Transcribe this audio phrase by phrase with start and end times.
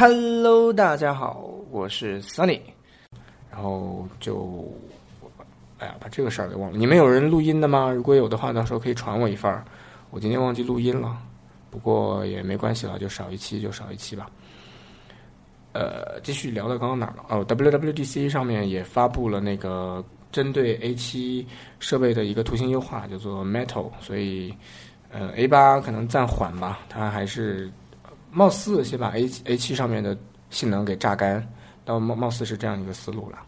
[0.00, 2.58] Hello，大家好，我是 Sunny。
[3.50, 4.66] 然后就，
[5.76, 6.78] 哎呀，把这个事儿给忘了。
[6.78, 7.90] 你们有人录音的吗？
[7.90, 9.62] 如果有的话，到时候可以传我一份儿。
[10.08, 11.18] 我今天忘记录音了，
[11.70, 14.30] 不过也没关系了，就少一期就少一期吧。
[15.74, 17.26] 呃，继续聊到刚刚哪儿了？
[17.28, 21.44] 哦，WWDC 上面也发布了那个针对 A7
[21.78, 23.90] 设备的一个图形优化，叫做 Metal。
[24.00, 24.54] 所以，
[25.10, 27.70] 呃，A8 可能暂缓吧，它还是
[28.30, 30.16] 貌似先把 A A7 上面的
[30.50, 31.46] 性能给榨干，
[31.84, 33.38] 到貌貌似是这样一个思路了。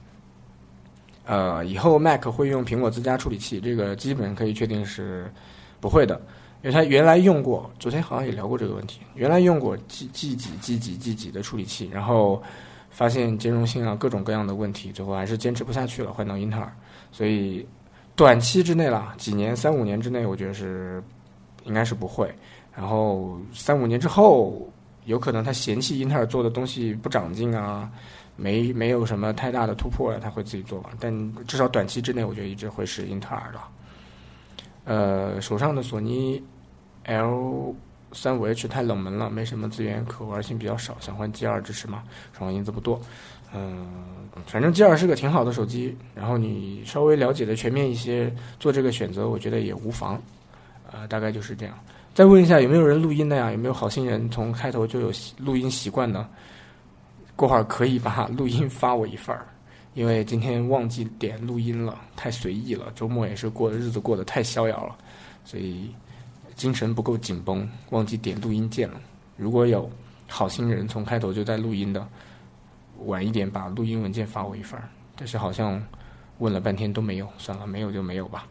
[1.25, 5.33] 呃，以后 Mac 会用苹果自家处理器，这个基本可以确定是
[5.81, 6.21] 不会的。
[6.63, 9.01] 因为它原来用过，昨天好像也聊过这个问题。
[9.15, 12.41] 原来用过 G G 几 G 几 G 几的处理器，然后
[12.89, 16.73] 发现兼容性啊各种各样的问题，最后还是坚持不下去了，换到英特尔。
[17.11, 17.67] 所以
[18.15, 21.03] 短期之内啦，几年三五年之内，我觉得是
[21.65, 22.33] 应该是不会。
[22.75, 24.69] 然后三五年之后，
[25.05, 27.91] 有可能他嫌弃英特尔做的东西不长进啊，
[28.37, 30.91] 没没有什么太大的突破了，他会自己做吧。
[31.01, 31.13] 但
[31.47, 33.61] 至少短期之内，我觉得一直会是英特尔的。
[34.85, 36.43] 呃，手上的索尼
[37.05, 37.75] L
[38.13, 42.03] 三五 H 太冷门了，没什么资源，可玩性比较少，想换 G 二支持吗？
[42.33, 43.01] 双方因子不多，
[43.55, 43.87] 嗯，
[44.47, 50.21] 反正 G 二是个挺好的手机，然后你稍微了解的全面一些，做这个选择，我觉得也无妨。
[50.91, 51.75] 呃，大概就是这样。
[52.15, 53.51] 再问一下，有没有人录音的呀？
[53.51, 56.29] 有没有好心人从开头就有录音习惯的？
[57.35, 59.47] 过会儿可以把录音发我一份儿。
[59.95, 62.93] 因为今天忘记点录音了，太随意了。
[62.95, 64.97] 周末也是过日子过得太逍遥了，
[65.45, 65.91] 所以
[66.55, 69.01] 精神不够紧绷，忘记点录音键了。
[69.37, 69.91] 如果有
[70.29, 72.07] 好心人从开头就在录音的，
[73.05, 74.89] 晚一点把录音文件发我一份儿。
[75.17, 75.83] 但是好像
[76.39, 78.47] 问了半天都没有，算了，没有就没有吧。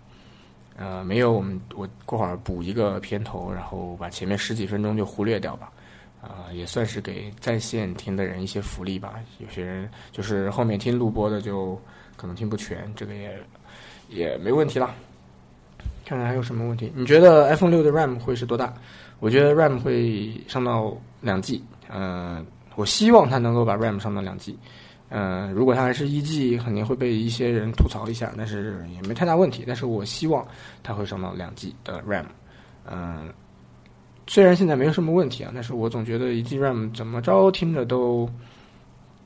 [0.77, 5.72] 呃，没有我们我过会儿补一个片头，然后把前面十几分钟就忽略掉吧。
[6.22, 9.16] 啊，也算是给在线听的人一些福利吧。
[9.39, 11.80] 有些人就是后面听录播的，就
[12.16, 13.39] 可能听不全，这个也
[14.08, 14.94] 也没问题啦。
[16.06, 16.91] 看看还有什么问题？
[16.95, 18.72] 你觉得 iPhone 六的 RAM 会是多大？
[19.19, 21.63] 我觉得 RAM 会上到两 G。
[21.90, 22.45] 嗯，
[22.75, 24.56] 我希望它能够把 RAM 上到两 G。
[25.11, 29.63] 嗯，如果它还是一 G，肯定会被一些人吐槽一下，但是也没太大问题。
[29.67, 30.44] 但是我希望
[30.81, 32.25] 它会上到两 G 的 RAM。
[32.89, 33.31] 嗯。
[34.27, 38.29] 虽然现在没有什么问题啊，但是我总觉得一 G RAM 怎么着听着都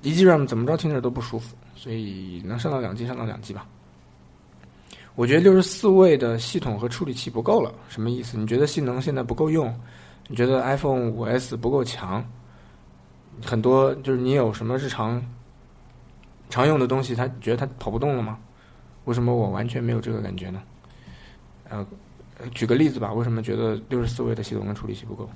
[0.02, 3.68] 一 G RAM 怎么着听着都不舒服，所以能上到两 G 上到两 G 吧。
[5.14, 8.36] 我觉得六十四位的系统和处理器不够了，什么意思？
[8.36, 9.72] 你觉得性能现在不够用？
[10.28, 12.26] 你觉得 iPhone 五 S 不够强？
[13.44, 15.24] 很多就是你有什么日常
[16.56, 18.40] 常用的东西，他觉得他跑不动了吗？
[19.04, 20.64] 为什么我完全没有这个感觉呢？
[21.70, 21.86] 呃。
[22.54, 25.30] 举个例子吧，为什么觉得六十四位的系统跟处理器不够？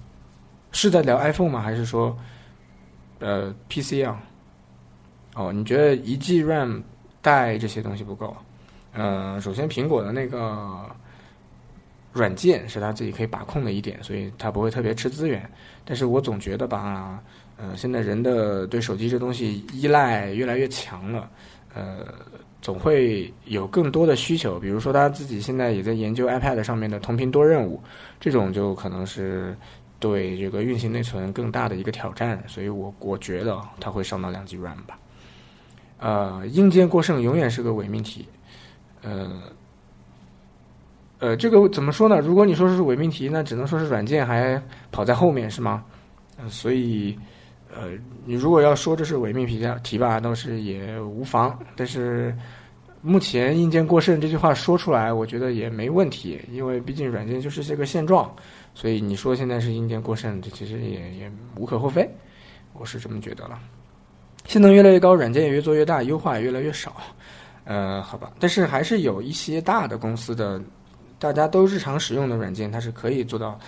[0.74, 1.62] 是在聊 iPhone 吗？
[1.62, 2.16] 还是说，
[3.19, 4.22] 呃，PC 啊？
[5.34, 6.84] 哦，你觉得一 G RAM
[7.22, 8.36] 带这些东西不够？
[8.91, 10.94] 呃，首先苹果的那个
[12.12, 15.50] 软件是他自己可以把控的一点，所以它不会特别吃资源。
[15.86, 17.24] 但是我总觉得吧，
[17.59, 21.29] 呃，现在人的对手机这东西依赖越来越强了，
[21.73, 22.05] 呃。
[22.61, 27.81] 总会有更多的需求，比如说他自己现在也在研究 iPad 上面的同频多任务，
[28.19, 29.55] 这种就可能是
[29.97, 34.99] 对这个运行内存更大的一个挑战，所以我我觉得它会上到两 G RAM 吧。
[35.99, 38.27] 呃，硬件过剩永远是个伪命题，
[39.03, 39.41] 呃，
[41.19, 42.19] 呃，这个怎么说呢？
[42.19, 45.81] 如果你说是伪命题，那只能说是软件还跑在后面，是吗？
[46.49, 47.17] 所以。
[47.74, 47.91] 呃，
[48.25, 51.57] 你如果要说这是伪命题题吧，倒是也无妨。
[51.75, 52.35] 但是
[53.02, 58.34] 目前硬件过剩这句话说出来，我觉得也没问题，因为毕竟软件就是这个现状。
[58.74, 62.09] 所以你说现在是硬件过剩，这其实也也无可厚非，
[62.74, 63.59] 我是这么觉得了。
[64.46, 66.96] 性能越来越高，软件也越做越大，优化也越来越少。
[67.66, 70.59] 呃，好吧，但是还是有一些大的公司的，
[71.19, 73.59] 大家都日常使用的软件，它是可以做到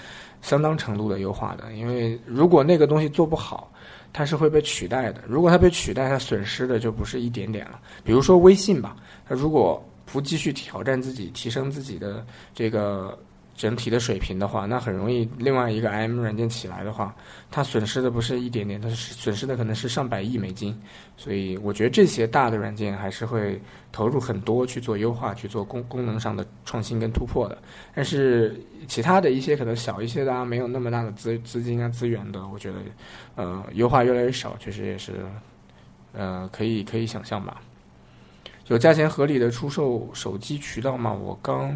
[0.41, 1.71] 相当程度的优化的。
[1.73, 3.71] 因为如果那个东西做不好，
[4.13, 5.21] 它是会被取代的。
[5.27, 7.79] 如果它被取代，它损失的就不是一点点了。
[8.03, 8.95] 比如说微信吧，
[9.27, 13.17] 它如果不继续挑战自己、提升自己的这个
[13.61, 17.15] 整体的水平的话，那很容易另外一个 IM 软件起来的话，
[17.51, 20.75] 它损失的不是一点点，它是损失的可能是上百亿美金。
[21.15, 23.61] 所以我觉得这些大的软件还是会
[23.91, 27.55] 投入很多去做优化、去做功功能上的创新跟突破的。
[27.93, 32.79] 但是其他的一些可能小一些的啊，没有那么大的资资金啊资源的，我觉得。
[33.35, 35.25] 呃，优化越来越少，确实也是，
[36.13, 37.61] 呃，可以可以想象吧。
[38.67, 41.13] 有价钱合理的出售手机渠道吗？
[41.13, 41.73] 我刚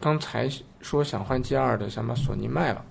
[0.00, 0.48] 刚才
[0.80, 2.84] 说想换 G 二的，想把索尼卖了。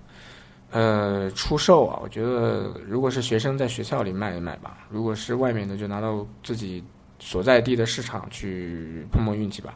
[0.70, 6.84] 呃，出售啊，我觉得如果是学生在学校里卖一卖吧，如果是外面的，就拿到自己
[7.18, 9.74] 所在地的市场去碰碰运气吧。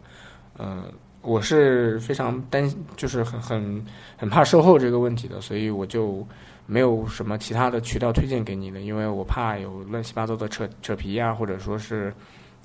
[0.58, 0.84] 呃，
[1.22, 3.82] 我是非常担，就是很很
[4.18, 6.26] 很怕售后这个问题的，所以我就
[6.66, 12.12] 没有什么其他的渠道推荐给你的，因为我怕有乱七八糟的扯扯皮呀，或者说是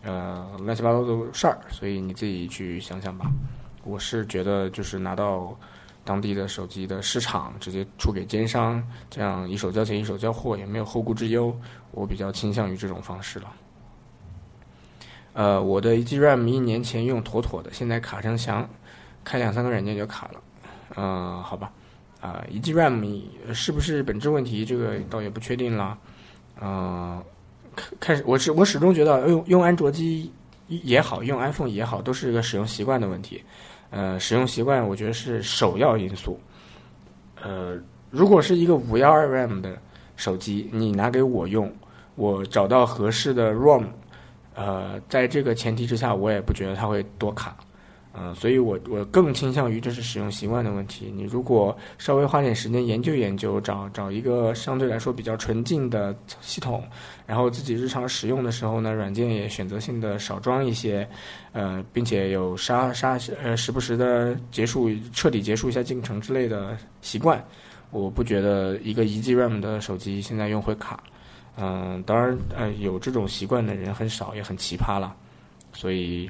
[0.04, 3.32] 呃乱七八糟的事儿，所以你自己去想想吧。
[3.88, 5.58] 我是觉得就是拿到。
[6.08, 11.54] 当地的手机的市场直接出给奸商，这样一手交钱一手交货，也没有后顾之忧。
[11.92, 13.54] 我比较倾向于这种方式了。
[15.34, 18.66] 呃，我的一 G RAM 一年前用妥妥的，现在卡成翔，
[19.26, 20.42] 开两三个软件就卡了。
[20.96, 21.74] 嗯，好吧。
[22.22, 23.22] 啊，一 G RAM
[23.54, 24.64] 是不是本质问题？
[24.64, 25.98] 这个倒也不确定了。
[26.62, 27.22] 嗯，
[28.00, 30.32] 开始我始我始终觉得用用安卓机
[30.68, 33.44] 也好，用 iPhone 也好，都是一个使用习惯的问题。
[33.90, 36.40] 呃，使用习惯我觉得是首要因素。
[37.42, 37.78] 呃，
[38.10, 39.78] 如果是一个五幺二 RAM 的
[40.16, 41.72] 手机，你拿给我用，
[42.16, 43.86] 我找到合适的 ROM，
[44.56, 47.56] 呃，在这个前提之下，我也不觉得它会多卡。
[48.20, 51.14] 嗯，所以我我更倾向于这是使用习惯的问题。
[51.16, 56.84] 你如果稍微花点时间研究研究，找找一个相对来说比较纯净的系统，
[57.28, 61.08] 然后自己日常使用的时候呢，软件也选择性的少装一些，
[61.52, 67.40] 呃，并且有杀杀呃时不时的结束彻底结束一下进程之类的习惯，
[67.92, 71.04] 我不觉得一个一 G RAM 的手机现在用会卡。
[71.56, 75.16] 嗯，当然呃有这种习惯的人很少，也很奇葩了，
[75.72, 76.28] 所以。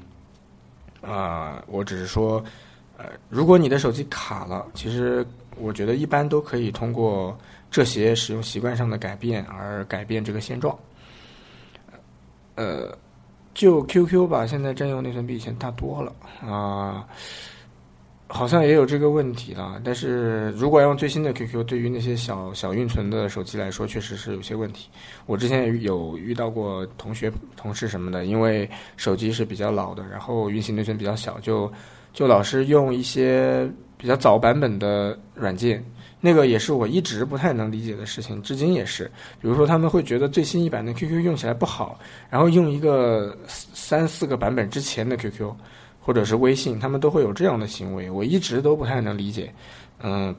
[1.01, 2.43] 啊，我只是说，
[2.97, 5.25] 呃，如果你的手机卡了，其实
[5.57, 7.37] 我觉得一般都可以通过
[7.69, 10.77] 这些使用习惯上的改变而改变这个现状。
[12.55, 12.97] 呃，
[13.53, 17.07] 就 QQ 吧，现在占用内存比以前大多了啊。
[18.29, 24.89] 好像也有这个问题了，但是如果要用最新的 QQ，对于那些小小运存的手机来说，确实是有些问题。
[25.25, 31.71] 我之前有遇到过同学、同事什么的，因为手机是比较老的，然后运行内存比较小，就
[32.13, 33.65] 就老是用一些
[33.97, 35.81] 比较早版本的软件，
[36.19, 39.05] 那个也是我一直不太能理解的事情，至今也是。
[39.41, 41.97] 比如说他们会觉得最新一版的 QQ 用起来不好，
[42.29, 45.49] 然后用一个三四个版本之前的 QQ。
[46.07, 49.53] 或者是微信，他们都会有这样的行为，我一直都不太能理解。
[50.01, 50.33] 嗯，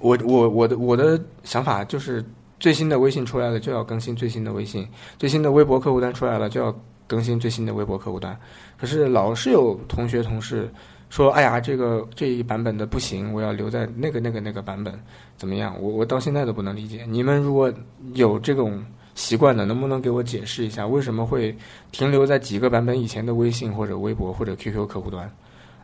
[0.00, 2.22] 我我我的我的想法就是，
[2.60, 4.86] 最新的微信出来了就要更新最新的微信，
[5.18, 8.38] 最新的微博客户端出来了就要更新最新的微博客户端。
[8.76, 10.70] 可是老是有同学同事
[11.08, 14.92] 说：“哎呀，这个这一版本的不行，我要留在那个那个那个版本，
[15.38, 17.06] 怎么样？”我我到现在都不能理解。
[17.08, 17.72] 你们如果
[18.12, 18.84] 有这种。
[19.16, 21.56] 习惯了，能不能给我解释一下为什么会
[21.90, 25.28] 停留在几个版本以前的微信或者微博或者 QQ 客户端？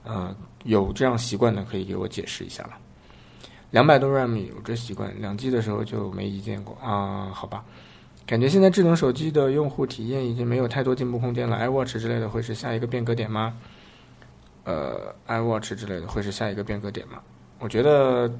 [0.04, 2.70] 呃，有这样习惯的可以给我解释一下了。
[3.70, 7.30] 两百多 RAM 有这习惯，两 G 的时候就没意见过啊？
[7.32, 7.64] 好吧，
[8.26, 11.56] 感觉现在智能手机的用户体验已经没有太多进步空间了。
[11.56, 13.54] iWatch 之类的会是下一个变革点吗？
[14.64, 17.18] 呃，iWatch 之类的会是下一个变革点吗？
[17.58, 18.30] 我觉得。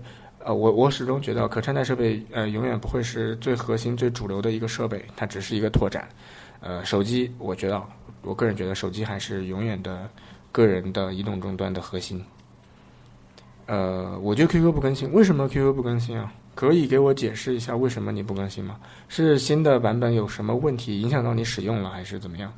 [0.45, 6.09] 呃，我我始终觉得可穿戴设备呃永远不会是最核心、最主流的一个设备，它只是一个拓展。
[6.61, 7.83] 呃，手机，我觉得，
[8.23, 10.09] 我个人觉得手机还是永远的
[10.51, 12.25] 个人的移动终端的核心。
[13.67, 16.33] 呃，我觉得 QQ 不更新，为什么 QQ 不更新啊？
[16.55, 18.79] 可以给我解释一下为什么你不更新吗？
[19.09, 22.53] 是新的版本有什么问题影响到你使用了，还是怎么样？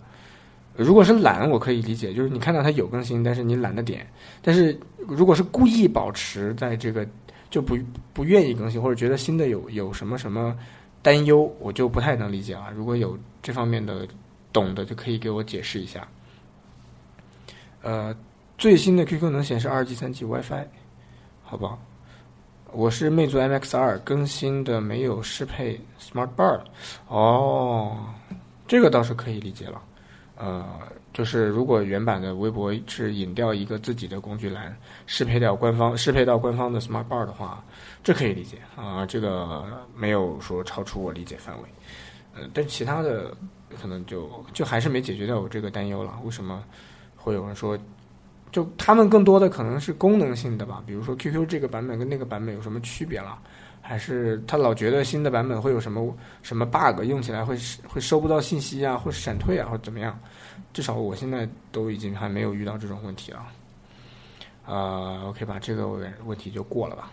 [0.75, 4.07] 如果是懒，我可以理解，就是你看到它有更新，但是你懒得点。
[4.43, 7.07] 但是如果是故意保持在这个。
[7.55, 7.79] 就不
[8.13, 10.59] 不愿意更新，或者觉得新的有有什么什么
[11.03, 12.69] 担忧，我就不太能理解啊。
[12.75, 14.09] 如果有这方面的
[14.53, 16.09] 懂的，就可以给我解释一下。
[17.81, 18.13] 呃，
[18.59, 20.67] 最新的 QQ 能显示二 G、三 G WiFi，
[21.45, 21.79] 好吧？
[22.73, 26.61] 我是魅族 MX 二，更新的没有适配 Smart Bar。
[27.07, 27.97] 哦，
[28.67, 29.81] 这个倒是可以理解了。
[30.37, 30.64] 呃。
[31.14, 34.76] 就是如果原版的微博是引掉一个自己的工具栏，
[35.07, 37.64] 适配掉官方适配到官方的 Smart Bar 的话，
[38.03, 39.64] 这可以理解啊，这个
[39.95, 41.69] 没有说超出我理解范围。
[42.35, 43.33] 呃，但其他的
[43.81, 46.19] 可能就就还是没解决掉我这个担忧了。
[46.25, 46.64] 为什么
[47.14, 47.79] 会有人说，
[48.50, 50.83] 就他们更多的可能是功能性的吧？
[50.85, 53.38] 比如说 QQ 这个版本跟那个版本有什么区别了？
[53.87, 57.55] 还是他老觉得新的版本会有什么什么 bug，用起来会
[57.87, 60.19] 会收不到信息啊，或者闪退啊，或者怎么样？
[60.73, 63.47] 至少我现在都已经还没有遇到这种问题了。
[64.64, 67.11] 啊，OK 吧，这个问题就过了吧。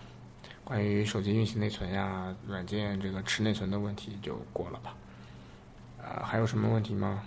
[0.63, 4.95] 关于手机运行内存呀、软件这个吃内存的问题就过了吧。
[6.01, 7.21] 啊，还有什么问题吗？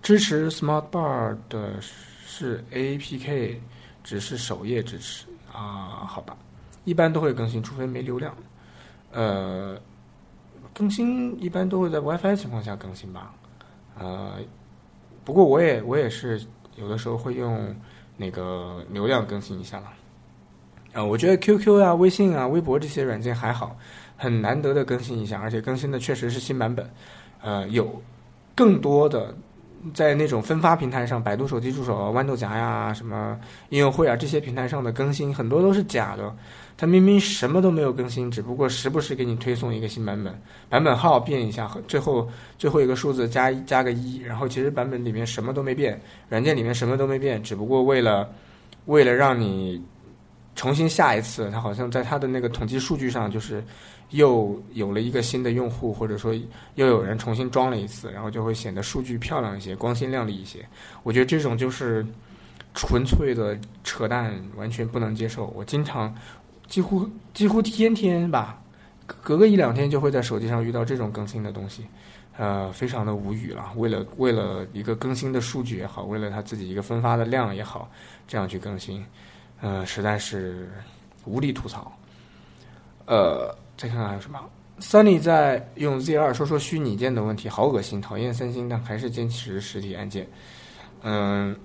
[0.00, 3.58] 支持 Smart Bar 的是 APK，
[4.02, 6.06] 只是首页支持啊？
[6.08, 6.34] 好吧，
[6.84, 8.34] 一般都会更新，除非没流量。
[9.12, 9.78] 呃，
[10.74, 13.32] 更新一般都会在 WiFi 情况下更新吧。
[13.98, 14.36] 呃，
[15.24, 16.42] 不过我也我也是
[16.76, 17.74] 有的时候会用
[18.16, 19.92] 那个流量更新一下了。
[20.94, 23.76] 啊，我觉得 QQ 啊、微信啊、微博这些软件还好，
[24.16, 26.90] 很难得的更新一下，而且更新的确实是新版本。
[27.40, 28.00] 呃，有
[28.54, 29.34] 更多的
[29.94, 33.38] 在那种分发平台上，百度手机助手、豌豆荚呀、什么
[33.70, 36.34] 应用会啊这些平台上的更新，很多都是假的。
[36.76, 40.32] 它明明什么都没有更新，只不过时不时给你推送一个新版本，
[40.68, 48.28] 版本号变一下，最后最后一个数字加加个一，然后其实版本里面什么都没变，软件里面什么都没变，只不过为了
[48.86, 49.82] 为了让你
[50.54, 53.62] 重新下一次，它好像在它的那个统计数据上就是。
[54.12, 56.34] 又有了一个新的用户，或者说
[56.74, 60.58] 又有人重新装了一次，然后就会显得数据漂亮一些、光鲜亮丽一些。
[61.02, 62.04] 我觉得这种就是
[62.74, 65.46] 纯粹的扯淡，完全不能接受。
[65.56, 66.14] 我经常
[66.72, 68.58] 几乎几乎天天吧，
[69.04, 71.84] 隔个一两天就会在手机上遇到这种更新的东西，
[72.38, 73.70] 呃，非常的无语了。
[73.76, 77.90] 为了为了一个更新的数据也好，为了他自己一个分发的量也好，
[78.26, 79.04] 这样去更新，
[79.60, 80.72] 呃，实在是
[81.26, 81.92] 无力吐槽，
[83.04, 83.54] 呃。
[83.74, 84.38] 再看看还有什么
[84.80, 90.26] ？Sunny 在用 Z 二说说虚拟键的问题，好恶心，讨厌三星，但还是坚持实体按键。
[91.02, 91.56] 嗯，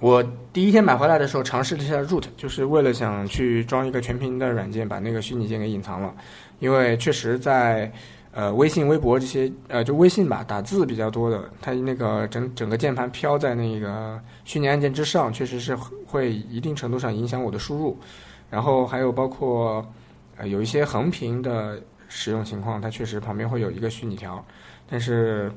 [0.00, 0.22] 我
[0.52, 6.14] 第一天买回来的时候尝试了一下 Root，就是为了想去装一个全屏的软件，把那个虚拟键给隐藏了。
[6.58, 7.90] 因为确实在
[8.32, 17.98] 呃微信、微博这些呃就微信吧，打字比较多的，它那个整整个键盘飘在那个虚拟按键之上，确实是会一定程度上影响我的输入。
[18.50, 19.84] 然后还有包括。
[20.36, 24.44] 呃，有一些横屏的使用情况，它确实旁边会有一个虚拟条，
[24.90, 25.48] 但是，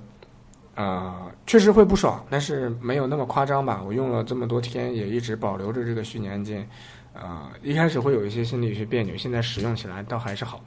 [0.77, 3.81] 呃，确实会不爽，但是没有那么夸张吧。
[3.83, 6.69] 我用了这么多天，也一直保留着这个虚拟按键，
[7.13, 10.61] 呃，一开始会有一些心里有些别扭，现在使用起来倒还是好，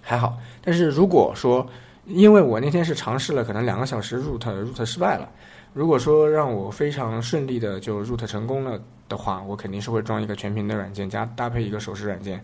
[0.00, 0.38] 还好。
[0.62, 1.66] 但是如果说，
[2.06, 5.28] 因为我那天是尝试了，可能两个小时 root root 失败了，
[5.72, 12.42] 如果说让我非常顺利的就 root 成功了的话，我肯定是会装一个全屏的软件，加搭配一个手势软件。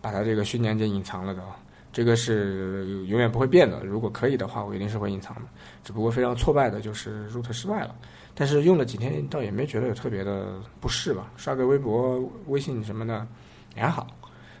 [0.00, 1.42] 把它这个虚拟按键隐藏了的，
[1.92, 3.82] 这个是永远不会变的。
[3.84, 5.42] 如果可以的话，我一定是会隐藏的。
[5.82, 7.94] 只不过非常挫败的就是 root 失败了，
[8.34, 11.30] 但是用了几天，倒也没觉得有特别的不适吧。
[11.36, 13.26] 刷个微博、微信什么的
[13.74, 14.06] 也还好，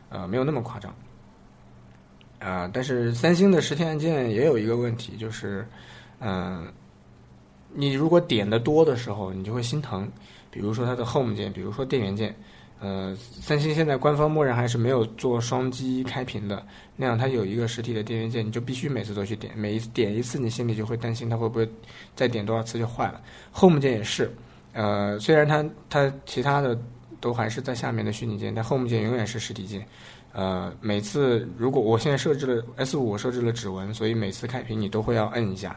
[0.08, 0.94] 呃，没有那么夸张。
[2.38, 5.66] 啊，但是三星的实体按键也有一个问题，就是，
[6.20, 6.66] 嗯，
[7.74, 10.10] 你如果点的多的时候，你就会心疼。
[10.50, 12.34] 比如说它的 Home 键，比如说电源键。
[12.80, 21.68] 呃，三星现在官方默认还是没有做双击开屏的，那样它有一个实体的电源键，你就必须每次都去点，每一次点一次，你心里就会担心它会不会
[22.14, 23.20] 再点多少次就坏了。
[23.52, 24.32] Home 键也是，
[24.74, 26.78] 呃，虽然它它其他的
[27.20, 29.84] 都还是在下面的虚拟键，但 Home 键永远是实体键。
[30.32, 35.76] 呃，每次如果我现在设置了 S 五，我设置了指纹，所以每次开屏你都会要摁一下，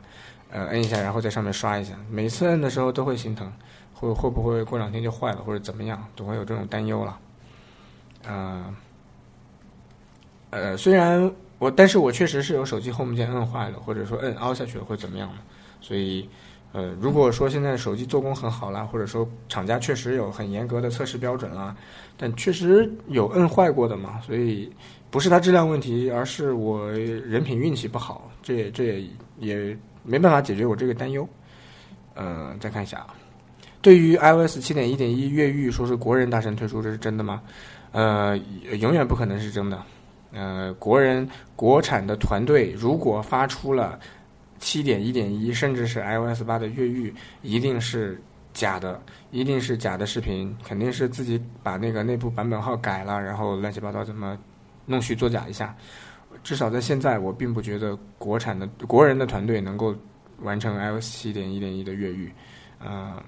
[0.52, 3.52] 呃，摁一下，然后在上面刷一下，每次摁的时候都会心疼。
[4.02, 7.20] 会会不会过两天就坏了，或者怎么样，总会有这种担忧了。
[8.28, 8.76] 呃，
[10.50, 15.36] 呃，虽然我，但是我确实是有手机 Home 键摁坏了，或者说摁凹下去了，会怎么样的。
[15.80, 16.28] 所以，
[16.72, 21.76] 呃，如果说现在手机做工很好啦，或者说厂家确实有很严格的测试标准啦，
[22.18, 24.72] 但确实有摁坏过的嘛，所以
[25.12, 31.28] 不是它质量问题，而是我人品运气不好，这也这也也没办法解决我这个担忧。
[32.16, 33.16] 呃，再看一下啊。
[33.82, 37.42] 对于 iOS 七点一点一越狱说是国人大神推出，这是真的吗？
[37.92, 38.38] 呃，
[38.80, 39.84] 永远不可能是真的。
[40.32, 44.00] 呃，国人国产的团队如果发出了
[44.60, 48.22] 七点一点一，甚至是 iOS 八的越狱，一定是
[48.54, 54.38] 假的，一定是假的视频，肯定是自己把那个内部版本号改了，然后乱七八糟怎么
[54.86, 55.76] 弄虚作假一下。
[56.44, 59.96] 至少在现在，我并不觉得国产的国人的团队能够
[60.42, 62.32] 完成 iOS 七点一点一的越狱。
[62.80, 63.22] 呃。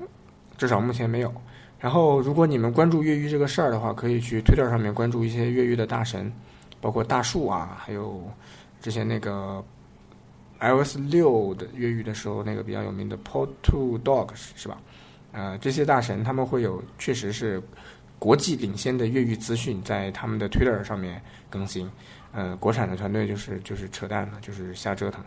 [0.57, 1.33] 至少目前没有。
[1.79, 6.31] 然后，如果你们关注越狱这个事儿的话，可以去 Twitter 上面关注一些越狱的大神，
[6.79, 8.24] 包括大树啊，还有
[8.81, 9.62] 之前那个
[10.62, 14.77] iOS 六的越狱的时候那个比较有名的 Port to Dogs，是吧？
[15.33, 17.62] 呃，这些大神他们会有确实是
[18.17, 21.89] 国际领先的越狱资讯在他们的 Twitter 上面更新。
[22.31, 25.22] 呃，国产的团队就是就是扯淡了，就是瞎折腾。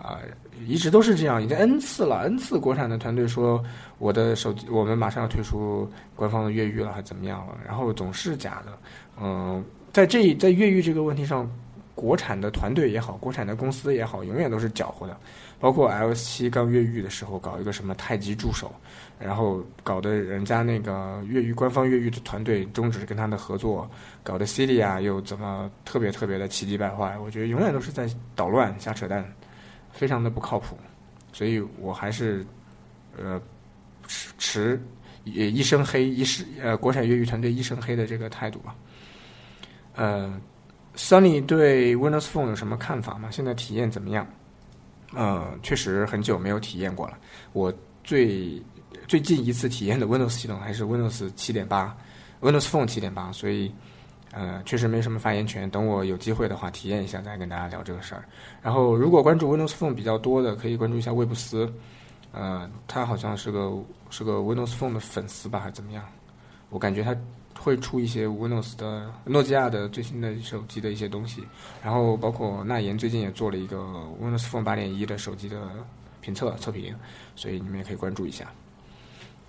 [0.00, 0.20] 啊，
[0.66, 3.62] 一直都是这样，已经 N 次了，N 次国产的团队说
[3.98, 7.58] 我的手机，我们马上要推出官方的越狱了，还怎么样了？
[7.66, 8.78] 然后总是假的。
[9.20, 11.50] 嗯，在这在越狱这个问题上，
[11.94, 15.16] 国产的团队也好，国产的公司也好，永远都是搅和的。
[15.60, 18.72] 包括 L 七刚越狱的时候，搞一个什么太极助手，
[19.18, 23.90] 然后搞得人家那个越狱官方越狱的团队终止跟他的合作，
[24.22, 27.18] 搞得 Celia 又怎么特别特别的气急败坏？
[27.18, 29.28] 我觉得永远都是在捣乱、瞎扯淡，
[29.92, 30.76] 非常的不靠谱。
[31.32, 32.44] 所以我还是
[33.16, 33.40] 呃
[34.06, 34.82] 持持
[35.24, 38.74] 也一身黑一身呃国产越狱团队一身黑的这个态度吧。
[39.94, 40.40] 呃
[40.96, 43.30] ，Sunny 对 Windows Phone 有什么看法吗？
[43.30, 44.26] 现在体验怎么样？
[45.14, 47.18] 呃，确实很久没有体验过了。
[47.52, 47.72] 我
[48.04, 48.62] 最
[49.06, 51.96] 最近一次体验的 Windows 系统还是 Windows 七点八
[52.40, 53.72] ，Windows Phone 七点八，所以
[54.38, 55.68] 呃，确实没什么发言权。
[55.68, 58.24] 等我有机会的话，体验一下再跟大家聊这个事儿。
[58.62, 61.68] 然后，如果关注 Windows Phone 比较多的，可以关注一下魏布斯，
[62.30, 63.72] 呃，他好像是个
[64.10, 66.04] 是个 Windows Phone 的粉丝吧，还是怎么样？
[66.70, 67.16] 我感觉他。
[67.60, 71.42] 会出一些 Windows 的诺基亚的最新的手机的一些东西，
[71.82, 73.78] 然后包括纳言最近也做了一个
[74.22, 75.68] Windows Phone 八点一的手机的
[76.20, 76.94] 评测测评，
[77.34, 78.46] 所以你们也可以关注一下。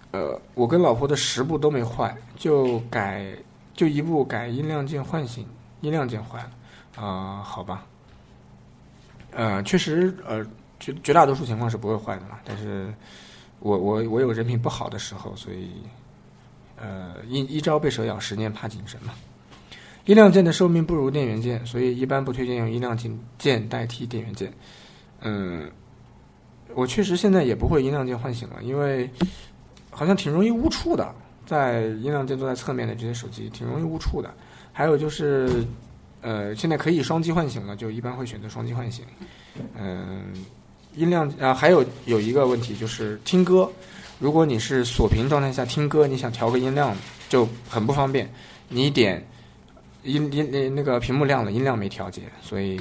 [0.10, 3.32] 呃，我跟老婆的十部都没坏，就改
[3.80, 5.48] 就一部改音量键唤醒，
[5.80, 6.52] 音量键坏了
[7.02, 7.86] 啊，好吧。
[9.32, 10.46] 呃，确实呃
[10.82, 12.94] 绝绝大多数情况是不会坏的嘛，但是
[13.60, 15.72] 我我我有人品不好的时候，所以。
[16.82, 19.14] 呃，一一朝被蛇咬，十年怕井绳嘛。
[20.06, 24.54] 音量键的寿命不如电源键，所以一般不推荐用音量键键代替电源键。
[25.22, 25.70] 嗯，
[26.74, 29.10] 我确实现在也不会音量键唤醒了，因为
[29.90, 31.14] 好像挺容易误触的，
[31.50, 34.32] 在音量键坐在侧面的这些手机挺容易误触的。
[34.72, 35.66] 还有就是，
[36.22, 39.04] 呃，现在可以双击唤醒了，就一般会选择双击唤醒。
[39.76, 40.32] 嗯，
[40.96, 43.68] 音量啊，还有有一个问题就是听歌。
[44.20, 46.96] 如果你是锁屏状态下听歌，你想调个音量
[47.30, 48.32] 就很不方便。
[48.70, 49.26] 你点
[50.04, 52.80] 音音那那个屏幕亮了，音量没调节，所以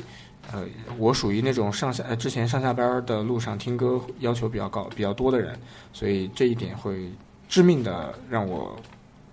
[0.52, 0.62] 呃，
[0.98, 5.58] 我属于那种上下呃之前上下班的路上听歌要求比较高、比较多的人，
[5.92, 7.10] 所以这一点会
[7.48, 8.76] 致命的让我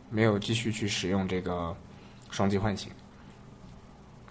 [0.09, 1.75] 没有继续去使用这个
[2.31, 2.91] 双击唤醒。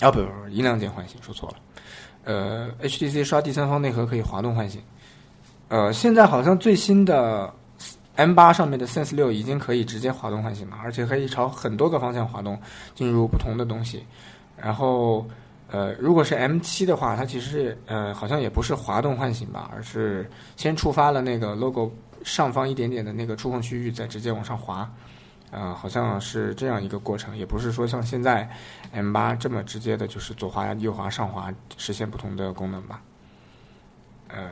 [0.01, 1.57] 啊不不不，音量键唤醒说错了。
[2.25, 4.83] 呃，HTC 刷第三方内核可以滑动唤醒。
[5.69, 7.53] 呃，现在好像最新的。
[8.17, 12.57] M 八上面的 Sense 六已经可以直接滑动唤醒了，而且可以朝很多个方向滑动，
[12.95, 14.07] 进入不同的东西。
[14.57, 15.27] 然后，
[15.69, 21.93] 呃，如果是 M 七的话，它其实呃好像也不是滑动唤醒吧，而是先触发了那个 logo
[22.25, 24.93] 上方一点点的那个触控区域，再直接往上滑。
[25.53, 28.51] 啊，好像是这样一个过程，也不是说像现在
[28.91, 33.01] M 八这么直接的，就是左滑、右滑、上滑实现不同的功能吧。
[34.27, 34.51] 呃，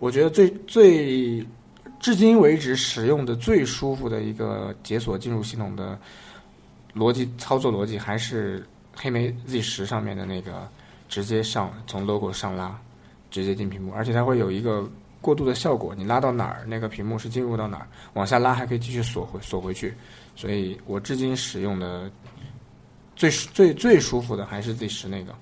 [0.00, 1.46] 我觉得最最。
[2.00, 5.96] 至今为止使用的最舒服的一个解锁进入系统的
[6.96, 10.68] 逻辑操作逻辑，还是黑莓 Z 十上面的那个
[11.08, 12.76] 直接上从 logo 上拉，
[13.30, 14.84] 直接进屏幕，而且它会有一个
[15.22, 19.94] 过渡的效果，你拉到哪儿，那个屏幕是进入到哪儿，往下拉还可以继续锁回锁回去，
[20.36, 22.10] 所以我至今使用的
[23.16, 25.34] 最最最舒服的还是 Z 十那个，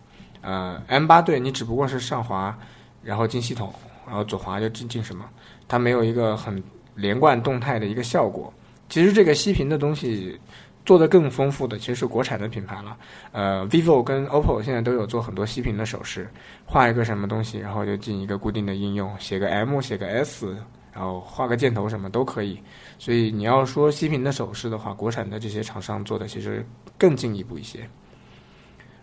[0.42, 2.56] 呃，M 八对你只不过是上滑，
[3.02, 3.74] 然后进系统，
[4.06, 5.24] 然后左滑就进进什么。
[5.66, 6.62] 它没有一个很
[6.94, 8.52] 连贯动态的一个效果。
[8.88, 10.38] 其实这个息屏的东西
[10.84, 12.96] 做的更丰富的，其实是国产的品牌了。
[13.32, 16.28] 呃，vivo 跟 oppo 现在都有做很多息屏的手势，
[16.64, 20.56] 画一个什么东西，然后就进一个固定的应用，写个 M，写个 S，
[20.92, 22.60] 然后画个箭头什么都可以。
[22.98, 26.66] 所以你要说息屏的手势的话，国产的这些厂商做的其实
[26.98, 27.88] 更进一步一些。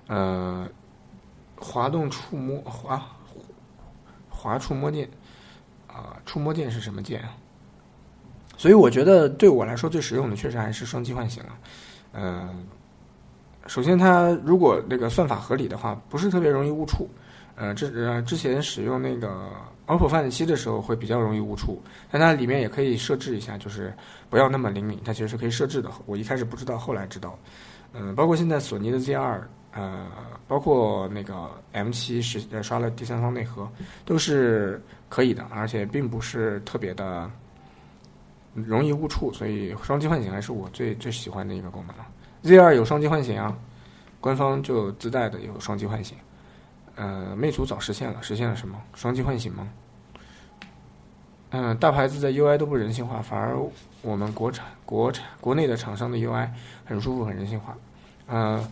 [0.07, 0.67] 呃，
[1.55, 3.01] 滑动触摸滑
[4.29, 5.09] 滑触摸键。
[5.87, 7.33] 啊，触摸键是什么键啊？
[8.57, 11.49] 所以我觉得对我来说最实用的，确实还是双击唤醒了。
[12.11, 12.49] 呃，
[13.67, 17.07] 首先它如果那个算法合理的话，不是特别容易误触。
[17.55, 19.49] 呃，之呃之前使用那个
[19.87, 23.93] OPPO Find 七的时候会比较容易误触，但它里面也可以设置一下，就是
[24.29, 25.89] 不要那么灵敏，它其实是可以设置的。
[26.05, 27.37] 我一开始不知道，后来知道。
[27.93, 30.07] 嗯，包括现在索尼的 Z 二，呃，
[30.47, 33.69] 包括那个 M 七是刷了第三方内核，
[34.03, 34.81] 都是。
[35.09, 37.31] 可以的，而且并不是特别的
[38.65, 41.95] 容易误触，所以双击唤醒还是我最最喜欢的一个功能。
[42.41, 43.55] Z 二有双击唤醒啊，
[44.19, 46.17] 官方就自带的有双击唤醒。
[46.95, 48.81] 呃，魅族早实现了，实现了什么？
[48.95, 49.69] 双击唤醒吗？
[51.51, 53.55] 嗯，大牌子的 UI 都不人性化，反而
[54.01, 56.49] 我们国产、国产、国内的厂商的 UI
[56.83, 57.77] 很舒服、很人性化。
[58.27, 58.67] 呃，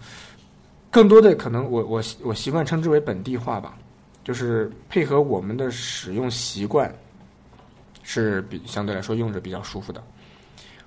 [0.90, 3.78] 更多的可能我我我习惯称之为本地化吧。
[4.24, 6.92] 就是配合我们的使用习惯，
[8.08, 10.02] 是比相对来说用着比较舒服的。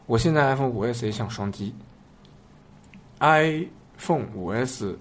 [0.07, 1.74] 我现在 iPhone 五 S 也想双击
[3.18, 4.98] ，iPhone 五 S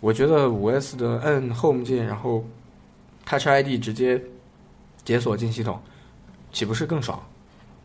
[0.00, 2.44] 我觉得五 S 的摁 Home 键，然后
[3.24, 4.20] Touch ID 直接
[5.04, 5.80] 解锁进系统，
[6.52, 7.18] 岂不是更爽？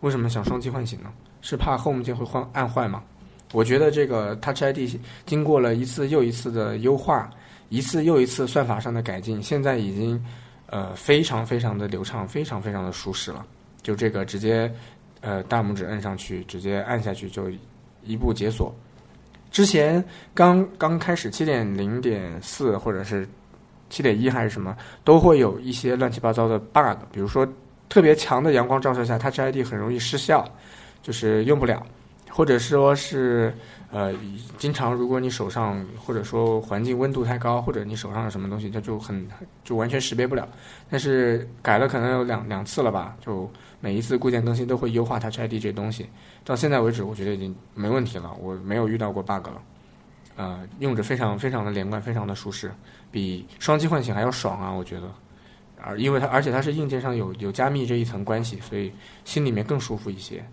[0.02, 1.10] 为什么想双击唤醒呢？
[1.42, 3.04] 是怕 Home 键会换按坏吗？
[3.54, 7.30] 我觉得这个 Touch ID 经过了一次又一次的优化，
[7.70, 10.22] 一次又一次算法上的改进，现在已经
[10.66, 13.46] 呃非常非常的流畅，非常非常的舒适了。
[13.82, 14.72] 就这个直接
[15.22, 17.50] 呃大拇指摁上去，直接按下去就
[18.04, 18.74] 一步解锁。
[19.50, 23.28] 之前刚刚开始七点零点四或者是
[23.90, 27.48] 七点一还是什么，都会有一些乱七八糟的 bug，比如说
[27.88, 30.46] 特别强的阳光照射下，Touch ID 很容易失效，
[31.02, 31.82] 就是用不了，
[32.30, 33.54] 或者说是
[33.90, 34.14] 呃
[34.58, 39.28] 经常如果你手上或者说环境温度太高，或者你手上有什么东西，它就很
[39.64, 40.48] 就完全识别不了。
[40.90, 46.06] 但是改了可能有两两次了吧，就每一次固件更新都会优化 Touch ID 这东西。
[46.44, 49.62] 到现在为止，我觉得已经没问题了，我没有遇到过 bug 了，
[50.36, 52.72] 呃，用着非常非常的连贯，非常的舒适，
[53.12, 54.72] 比双击唤醒还要爽啊！
[54.72, 55.10] 我觉得，
[55.82, 58.92] 而因为它而且它是硬件上有有加密这一层关系，所以
[59.26, 60.44] 心里面更舒服一些。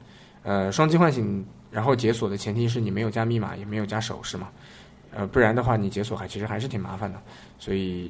[0.43, 4.49] 呃，双击唤醒然后解锁的前提是你没有加密码，也没有加手势嘛，
[5.11, 7.21] 呃，不然的话你解锁还其实还是挺麻烦的，
[7.59, 8.09] 所以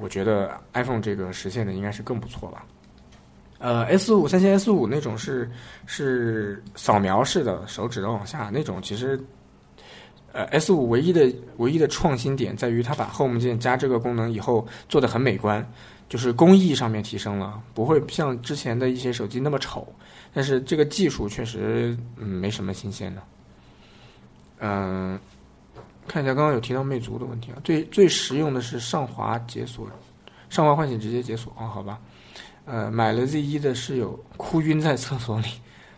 [0.00, 2.64] 我觉得 iPhone 这个实现的应该是更不错吧。
[3.58, 5.50] 呃，S 五三星 S 五那种是
[5.84, 9.22] 是扫描式的，手指的往下那种，其实，
[10.32, 15.62] 呃，S 五唯一的唯一的创新点在于它把 Home 键加这个功能以后做的很美观，
[16.08, 19.86] 就是工艺上面提升了，不会像之前的一些手机那么丑。
[20.32, 23.22] 但是这个技术确实嗯没什么新鲜的。
[24.58, 25.18] 嗯，
[26.06, 29.88] 看一下刚刚有提到魅族的问题啊，最最实用的是上滑解锁，
[30.48, 31.98] 上滑唤醒直接解锁啊，好吧。
[32.64, 35.48] 呃，买了 Z 一的室友哭晕在厕所里，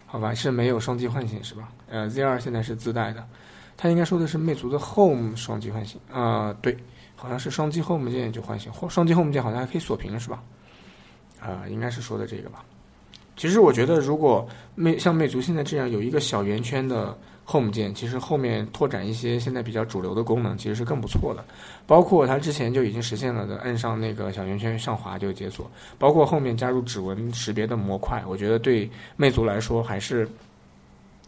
[0.06, 1.68] 好吧，是没有双击唤醒是吧？
[1.88, 3.28] 呃，Z 二现在是自带的，
[3.76, 6.74] 他应该说的是魅族的 Home 双击唤醒啊，对，
[7.14, 10.42] 好像是双击 Home 键就唤醒，双击 Home 键好像还可以锁屏是吧？
[11.38, 12.64] 啊，应该是说的这个吧。
[13.36, 17.16] 其实我觉得，如果魅像魅族现在这样有一个小圆圈的。
[17.46, 21.44] Home 键其实后面拓展一些现在比较主流的功能，其实是更不错的。
[21.86, 25.70] 包括它之前就已经实现了的，按上那个小圆圈上滑就解锁。
[25.98, 30.26] 包括后面加入指纹识别的模块，我觉得对魅族来说还是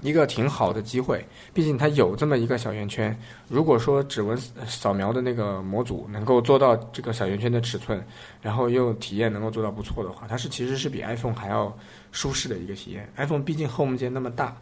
[0.02, 1.24] 一个挺好的机会。
[1.52, 3.16] 毕竟它有这么一个小圆圈，
[3.48, 8.04] 如果说指纹扫描的那个模组能够做到这个小圆圈的尺寸，
[8.40, 11.76] 然后又体验能够做到不错的话，它是其实是比 iPhone 还要
[12.12, 13.10] 舒适的一个体验。
[13.16, 14.56] iPhone 毕竟 Home 键那么大。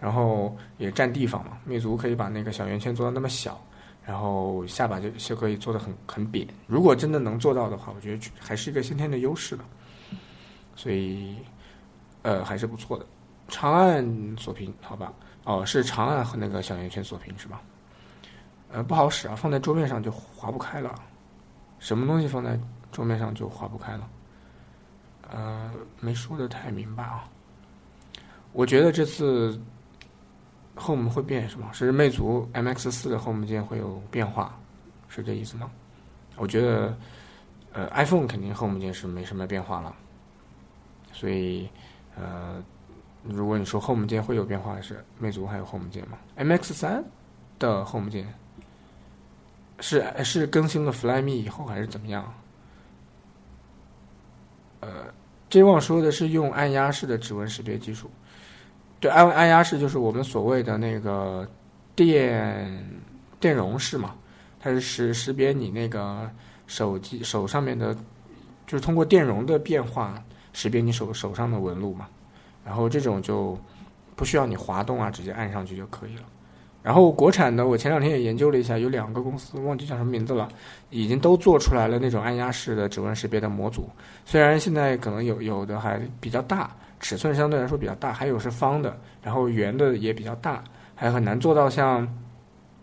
[0.00, 3.64] 然后也占地方嘛，魅族可以把那个小圆圈做到那么小，
[4.04, 6.44] 然后下巴就就可以做的很很扁。
[6.66, 9.62] 如果真的能做到的话，我觉得还是一个先天的优势的。
[10.74, 11.36] 所以，
[12.22, 13.06] 呃，还是不错的。
[13.52, 15.12] 长按锁屏，好吧？
[15.44, 17.60] 哦，是长按和那个小圆圈锁屏是吧？
[18.72, 20.94] 呃，不好使啊，放在桌面上就划不开了。
[21.78, 22.58] 什么东西放在
[22.90, 24.08] 桌面上就划不开了？
[25.30, 27.28] 呃，没说的太明白啊。
[28.52, 29.60] 我觉得这次。
[30.74, 31.70] Home 会变是吗？
[31.70, 34.58] 是魅族 MX 四的 Home 键会有变化，
[35.06, 35.70] 是这意思吗？
[36.38, 36.96] 我觉得，
[37.74, 39.94] 呃，iPhone 肯定 Home 键是没什么变化了，
[41.12, 41.68] 所以，
[42.16, 42.64] 呃，
[43.24, 47.04] 如果你说 Home 键会有变化，是魅族还有 Home 键吗？MX 三
[47.58, 48.26] 的 Home 键
[49.80, 52.32] 是是更新了 Flyme 以后还是怎么样？
[54.80, 55.06] 呃
[55.50, 58.10] ，J 旺说的是用按压式的指纹识别技术。
[58.98, 61.48] 对，按按压式就是我们所谓的那个
[61.94, 63.00] 电
[63.38, 64.16] 电容式嘛，
[64.58, 66.28] 它是识识别你那个
[66.66, 67.94] 手机手上面的，
[68.66, 70.20] 就是通过电容的变化
[70.52, 72.08] 识别你手手上的纹路嘛。
[72.64, 73.58] 然后这种就
[74.14, 76.22] 不需要你滑动啊，直接按上去就可以了。
[76.82, 80.48] 然后国产的，我前两天也研究了一下，有两个公司忘记叫什么名字了，
[80.90, 83.88] 已经都做出来了那种按压式的指纹识别的模组。
[84.24, 86.70] 虽然现在可能有有的还比较大。
[87.04, 90.62] 尺寸相对来说比较大，还有是方的，然后圆的也比较大，
[90.94, 92.08] 还很难做到像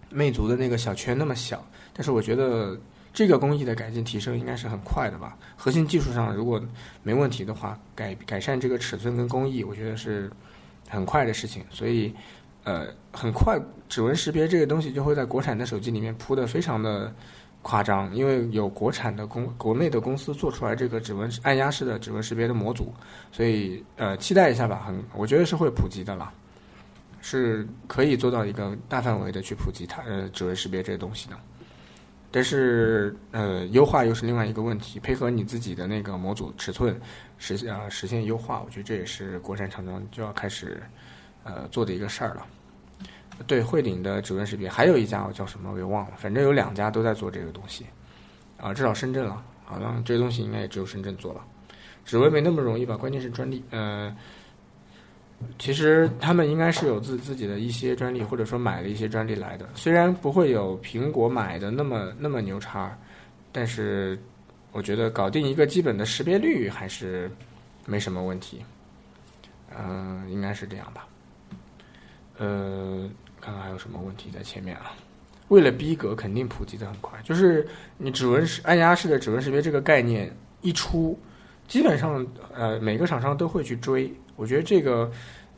[0.09, 1.65] 魅族的那个小圈那么小。
[1.93, 2.77] 但是我觉得
[3.19, 5.37] 这个工艺的改进提升应该是很快的吧。
[5.57, 6.63] 核心技术上如果
[7.03, 10.31] 没问题的话，改改善这个尺寸跟工艺，我觉得是
[10.87, 11.61] 很快的事情。
[11.69, 12.15] 所以，
[12.63, 17.13] 呃，很快指纹识别这个东西就会在国产的手机里面铺的非常的。
[17.61, 22.93] 夸张，因为有国产的公国内的公司做出来这个指纹按压式的指纹识别的模组，
[23.33, 26.31] 所以呃期待一下吧，很我觉得是会普及的啦，
[27.19, 31.35] 是可以做到一个大范围的去普及它呃指纹识别这个东西的。
[32.31, 36.99] 但是呃优化又是另外一个问题，配合你自己的那个模组尺寸
[37.37, 40.81] 实现啊实现优化，我觉得这也是国产厂商就要开始
[41.43, 42.45] 呃做的一个事儿了。
[43.47, 47.85] 对，汇顶的指纹识别，还有一家我叫什么我给忘了，反正有两家都在做这个东西，
[48.57, 51.41] 啊，至少深圳了，好像这个东西应该也只有深圳做了。
[52.03, 52.97] 指纹没那么容易吧？
[52.97, 54.13] 关键是专利，呃，
[55.57, 62.97] 其实他们应该是有自自己的一些专利，或者说买了一些专利来的，虽然不会有苹果买的那么那么牛叉，
[63.51, 64.17] 但是
[64.71, 67.29] 我觉得搞定一个基本的识别率还是
[67.85, 68.63] 没什么问题，
[69.77, 71.07] 嗯，应该是这样吧，
[72.37, 73.09] 呃。
[73.41, 74.91] 看看还有什么问题在前面啊？
[75.47, 77.17] 为了逼格，肯定普及的很快。
[77.23, 77.65] 就是
[77.97, 81.17] 你指纹识按压式的指纹识别这个概念一出，
[81.69, 84.13] 基本上呃每个厂商都会去追。
[84.39, 85.11] 我觉得这个，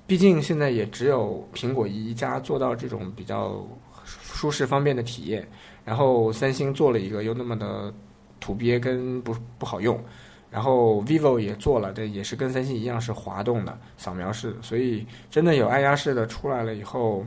[0.08, 3.64] 毕竟现在也只有苹果一家做到这种比较
[4.04, 5.48] 舒适方便的体验，
[5.86, 7.94] 然后三星做了一个又那么的
[8.40, 10.04] 土鳖跟不不好用。
[10.50, 17.24] 然后 vivo 也做了，这也是跟三星一样是滑动的扫描式，所以真的有按压式的出来了以后。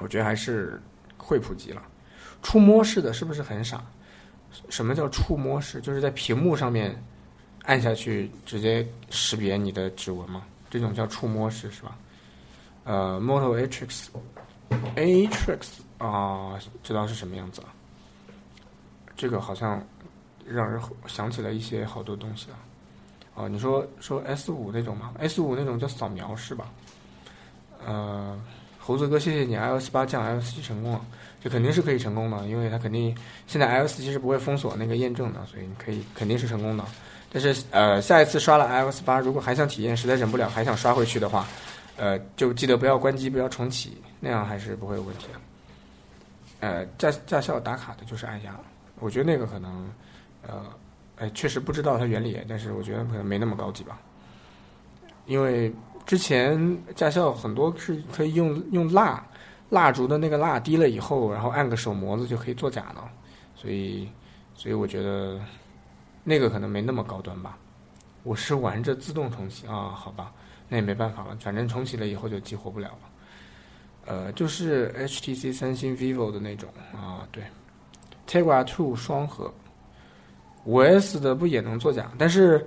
[0.00, 0.82] 我觉得还是
[1.16, 1.80] 会普及了。
[2.42, 3.80] 触摸式的是不是很傻？
[4.68, 5.80] 什么叫触摸式？
[5.80, 7.00] 就是在屏幕上面
[7.62, 10.42] 按下去直接识别你的指纹吗？
[10.74, 11.96] 这种叫触摸式是吧？
[12.82, 17.68] 呃，Moto Atrix，Atrix 啊，知道是什么样子了。
[19.14, 19.80] 这个好像
[20.44, 22.58] 让人想起了一些好多东西啊。
[23.36, 26.68] 哦，你说说 S 五那种吗？S 五那种叫扫描式吧？
[27.86, 28.36] 呃。
[28.80, 31.00] 猴子哥，谢谢你！iOS 八降 iOS 七成功了，
[31.42, 36.84] 这肯定是可以成功的，因为它肯定现在 iOS 七是不会封锁那个验证的，所以你可以肯定是成功的。
[37.34, 41.46] 但是呃，下一次刷了 iOS 八，如果还想体验，实在忍不了，还想刷回去的话，
[41.96, 45.40] 呃，就记得不要关机，不要重启，那样还是不会有问题的。
[46.60, 48.54] 呃，驾驾校打卡的就是按压，
[49.00, 49.90] 我觉得那个可能
[50.46, 50.62] 呃，
[51.16, 53.98] 哎，确实不知道它原理，但是我觉得可能没那么高级吧，
[55.26, 55.70] 因为。
[56.06, 59.26] 之前驾校很多是可以用用蜡
[59.70, 63.00] 蜡烛的那个蜡滴了以后，然后按个手模子就可以作假的，
[63.56, 64.06] 所以
[64.54, 65.40] 所以我觉得
[66.24, 67.56] 那个可能没那么高端吧。
[68.24, 70.32] 我是玩着自动重启啊，好吧，
[70.68, 72.98] 那也没办法了，反正重启了以后就激活不了了。
[74.06, 77.44] 呃，就是 HTC、三星、vivo 的那种啊，对
[78.26, 79.52] ，Tegra Two 双核，
[80.64, 82.10] 五 S 的不也能作假？
[82.18, 82.66] 但是。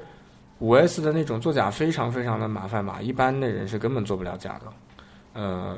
[0.59, 4.73] 五 S 的那种做假非常非常的麻烦吧，一般的人是根本做不了假的，
[5.33, 5.77] 呃，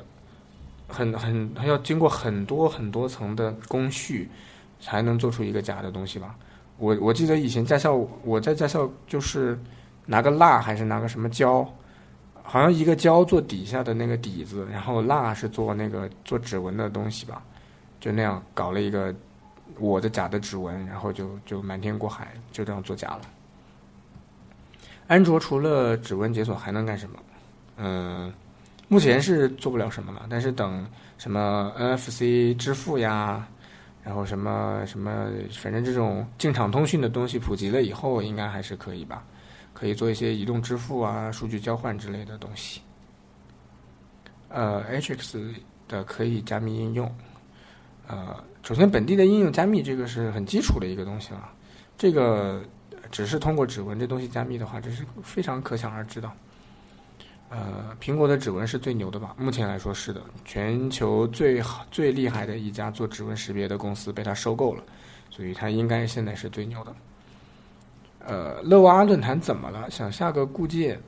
[0.88, 4.30] 很很要经过很多很多层的工序，
[4.80, 6.34] 才能做出一个假的东西吧。
[6.80, 9.60] 我我记得以前驾校我在驾校就是
[10.06, 11.68] 拿个蜡还是拿个什么胶，
[12.42, 17.44] 好像一个胶做底下的那个底子，然后蜡是做那个做指纹的东西吧，
[18.00, 19.14] 就那样搞了一个
[19.78, 23.22] 我的假的指纹，然后就就瞒天过海就这样做假了。
[25.08, 27.20] 安卓除了指纹解锁还能干什么？
[27.78, 28.34] 嗯，
[28.88, 30.26] 目前是做不了什么了。
[30.30, 30.86] 但是等
[31.18, 33.48] 什么 NFC 支付呀，
[34.10, 39.24] 然后什么什么，反正这种进场通讯的东西普及了以后，应该还是可以吧？
[39.72, 42.82] 可以做一些移动支付啊、数据交换之类的东西。
[44.48, 45.54] 呃，HX
[45.88, 47.16] 的可以加密应用。
[48.08, 51.48] 呃，首先本地的应用加密这个是很基础的一个东西了，
[51.96, 52.64] 这个。
[53.12, 56.32] 只是通过指纹这东西加密的话，这是非常可想而知的。
[57.50, 59.36] 呃，苹果的指纹是最牛的吧？
[59.38, 64.84] 目前来说是的，全球最好最厉害的一家做指纹识别的公司被它收购了，
[65.32, 66.96] 所以它应该现在是最牛的。
[68.20, 69.90] 呃，乐蛙论坛怎么了？
[69.90, 71.02] 想下个固件，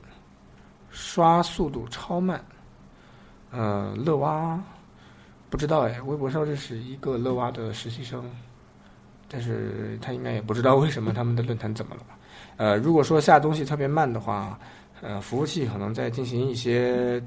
[0.90, 2.44] 刷速度超慢。
[3.52, 4.60] 呃，乐蛙
[5.48, 8.24] 不知道哎，微博上认识一个乐蛙的实习生。
[9.28, 12.02] 但是他应该也不知道为什么他们的论坛怎么了？
[12.56, 14.58] 呃，如果说下东西特别慢的话，
[15.02, 17.20] 呃，服务器可能在进行一些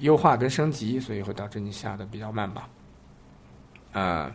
[0.00, 2.68] 优化跟升级，所以会导致你下的比较慢吧。
[3.92, 4.30] 呃，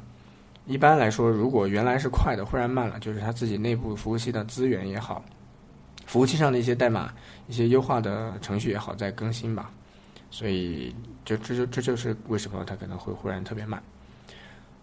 [0.66, 5.24] 一般来说，如果原来是快的，忽然慢了，就是他自己内部服务器的资源也好，
[6.06, 7.14] 服务器上的一些代码、
[7.48, 9.70] 一些优化的程序也好在更新吧。
[10.32, 10.96] 所以，
[11.26, 13.84] 就这就这就是为什么它可能会忽然特别慢。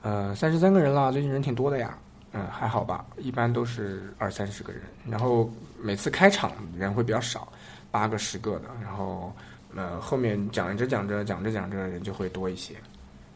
[0.02, 1.98] 呃，三十三个人了，最近人挺多的呀。
[2.32, 4.82] 嗯，还好吧，一般都是二三十个人。
[5.08, 5.50] 然后
[5.82, 7.52] 每次开场人会比较少，
[7.90, 8.68] 八个十个的。
[8.82, 9.32] 然后
[9.74, 12.74] 呃，后面讲着讲着讲着讲着人就会多一些。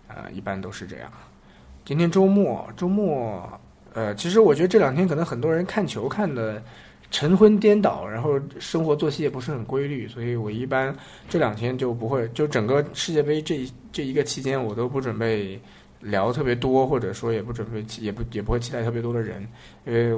[0.09, 1.11] 呃，一般都是这样。
[1.85, 3.61] 今天周末，周末
[3.93, 6.62] 呃，其实我觉得这两天可能很多人看球看的
[7.11, 10.95] 晨昏颠倒，然后生活作息也不是很规律，所以我一般
[11.29, 15.61] 这两天就不会，就整个世界杯这这一个期间，我都不准备。
[16.01, 19.40] 聊特别多，或者说也不准备，也不也不会期待特别多的人，
[19.87, 20.14] 因为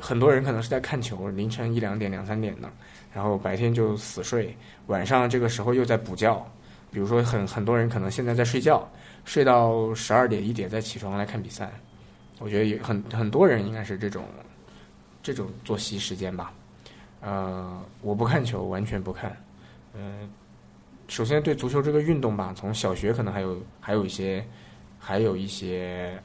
[0.00, 2.68] 很多人可能是在看球，凌晨一两点、两三点的，
[3.16, 4.54] 然后白天就死睡，
[4.88, 6.36] 晚上这个时候又在补觉，
[6.90, 8.86] 比如说很很多人可能现在在睡觉，
[9.24, 11.70] 睡到十二点一点再起床来看比赛，
[12.40, 14.24] 我觉得也很很多人应该是这种
[15.22, 16.52] 这种作息时间吧。
[17.22, 19.34] 呃，我不看球，完全不看。
[19.94, 20.28] 嗯，
[21.08, 24.46] 首先对足球这个运动吧，从小学可能还有还有一些
[24.98, 26.22] 还有一些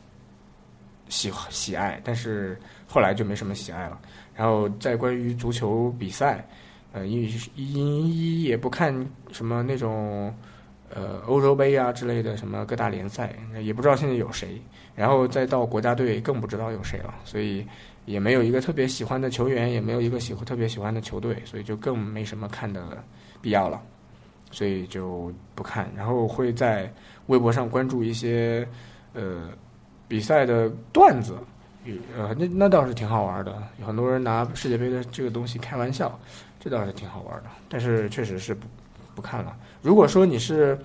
[1.08, 3.98] 喜喜爱，但是后来就没什么喜爱了。
[4.36, 6.46] 然后在关于足球比赛，
[6.94, 8.94] 呃，一一一也不看
[9.32, 10.34] 什么那种
[10.94, 14.62] 呃欧洲杯啊之类的什么各大联赛，也不知道现在有谁。
[14.96, 17.14] 然后再到国家队，更不知道有谁了。
[17.24, 17.66] 所以。
[18.06, 22.98] 也没有一个特别喜欢的球员，也没有一个喜欢特别喜欢的球队，所以就更没什么看的
[23.40, 23.80] 必要了，
[24.50, 25.88] 所以就不看。
[25.96, 26.92] 然后会在
[27.28, 28.68] 微博上关注一些
[29.14, 29.50] 呃
[30.08, 31.38] 比赛的段子，
[32.18, 33.62] 呃那那倒是挺好玩的。
[33.80, 36.20] 有很多人拿世界杯的这个东西开玩笑，
[36.62, 37.50] 这倒是挺好玩的。
[37.68, 38.66] 但是确实是不
[39.14, 39.58] 不看了。
[39.82, 40.80] 如果说你是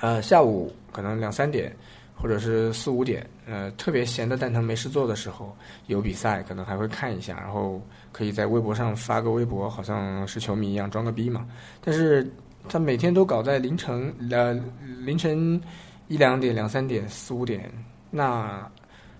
[0.00, 1.72] 呃下午可能两三点。
[2.18, 5.54] 或者是四五点，呃，特别闲的蛋疼没事做的时候，
[5.86, 7.78] 有比赛可能还会看一下，然后
[8.10, 11.46] 可以在微博上发个微博，好像是球迷一样装个逼嘛。
[11.82, 12.26] 但是
[12.70, 14.58] 他每天都搞在凌晨，呃，
[15.04, 15.60] 凌晨
[16.08, 17.70] 一两点、两三点、四五点，
[18.10, 18.66] 那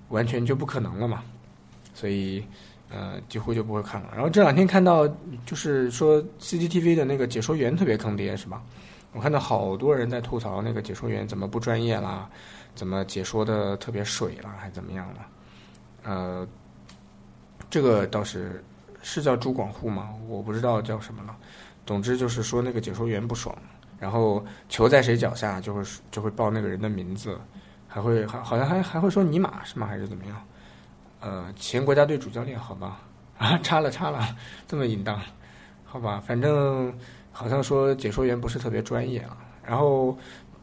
[0.09, 1.23] 完全就不可能了嘛。
[1.93, 2.43] 所以，
[2.97, 4.09] 呃，几乎就不会看了。
[4.15, 5.07] 然后这两天看到，
[5.45, 8.63] 就是说 CCTV 的那个解说员特别坑爹，是吧？
[9.13, 12.29] 我看到好多人在吐槽那个解说员怎么不专业啦。
[12.75, 15.27] 怎么解说的特别水了，还怎么样了？
[16.05, 16.47] 呃，
[17.71, 18.63] 这个倒是
[19.01, 20.11] 是叫朱广沪吗？
[20.29, 21.35] 我不知道叫什么了。
[21.87, 23.57] 总之就是说那个解说员不爽，
[23.99, 27.39] 然后球在谁脚下就会就会报那个人的名字，
[27.89, 29.87] 还会还好像还还会说尼玛是吗？
[29.87, 30.37] 还是怎么样？
[31.21, 33.01] 呃，前国家队主教练好吧？
[33.39, 35.21] 啊，插了插了，这么淫荡，
[35.85, 36.23] 好吧？
[36.27, 36.93] 反正
[37.33, 39.37] 好像说解说员不是特别专业啊。
[39.65, 40.17] 然后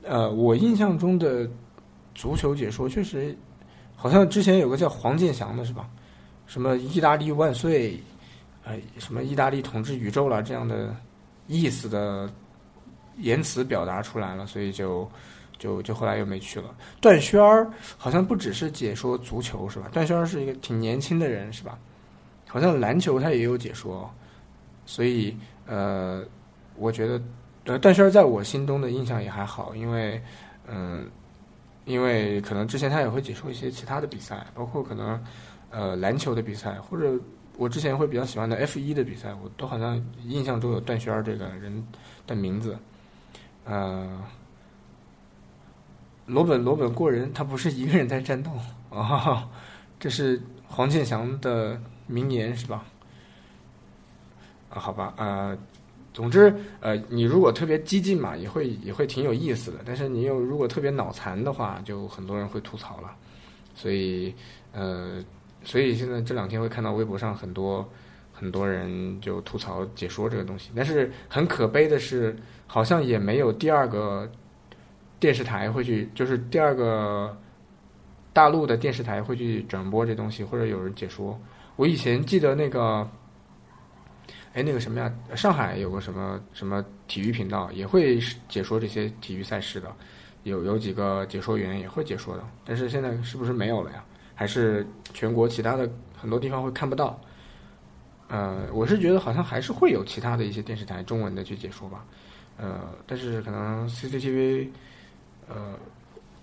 [0.04, 1.50] 呃，我印象中的。
[2.16, 3.36] 足球解说确实，
[3.96, 5.90] 好像之前有个叫黄健翔的是吧？
[6.46, 8.00] 什么意大利万岁，
[8.64, 10.96] 呃，什么意大利统治宇宙了这样的
[11.48, 12.32] 意思的
[13.18, 15.10] 言辞表达出来了，所以就
[15.64, 16.76] 就就后来又没去了。
[17.00, 19.88] 段轩儿好像不只是解说足球是吧？
[19.94, 21.80] 段轩儿是一个挺年轻的人是吧？
[22.50, 24.14] 好像篮球他也有解说，
[24.86, 26.24] 所以呃，
[26.76, 27.22] 我觉得
[27.64, 30.22] 呃段轩儿在我心中的印象也还好，因为
[30.68, 31.10] 嗯。
[31.86, 35.22] 因为可能之前他也会解说一些其他的比赛，包括可能
[35.70, 37.20] 呃篮球的比赛，或者
[37.58, 41.86] 我之前会比较喜欢的 F 一的比赛，我都好像印象中有段轩这个人
[42.26, 42.78] 的名字。
[43.66, 44.18] 呃，
[46.26, 48.52] 罗本罗本过人，他不是一个人在战斗
[48.90, 49.50] 啊，
[50.00, 52.84] 这是黄健翔的名言是吧？
[54.70, 55.58] 啊，好吧，呃。
[56.16, 59.80] 总之，呃，你如果特别激进嘛，也会也会挺有意思的。
[59.84, 63.16] 但是你又如果特别脑残的话，就很多人会吐槽了。
[63.74, 64.32] 所以，
[64.74, 65.26] 呃，
[65.64, 67.84] 所以现在这两天会看到微博上很多
[68.32, 70.70] 很多人就吐槽解说这个东西。
[70.76, 72.36] 但是很可悲的是，
[72.68, 74.32] 好像也没有第二个
[75.24, 77.34] 电视台会去，就是第二个
[78.34, 81.40] 大陆的电视台会去转播这东西，或者有人解说。
[81.78, 83.10] 我以前记得那个。
[84.54, 85.12] 哎，那个什么呀？
[85.34, 89.92] 上海有个什么什么体育频道，也会解说这些体育赛事的，
[90.44, 92.44] 有有几个解说员也会解说的。
[92.66, 94.04] 但是现在是不是没有了呀？
[94.36, 97.20] 还是全国其他的很多地方会看不到？
[98.28, 102.06] 呃，我是觉得好像还是会有其他的一些电视台中文的去解说吧。
[102.58, 104.68] 呃，但是可能 CCTV
[105.48, 105.74] 呃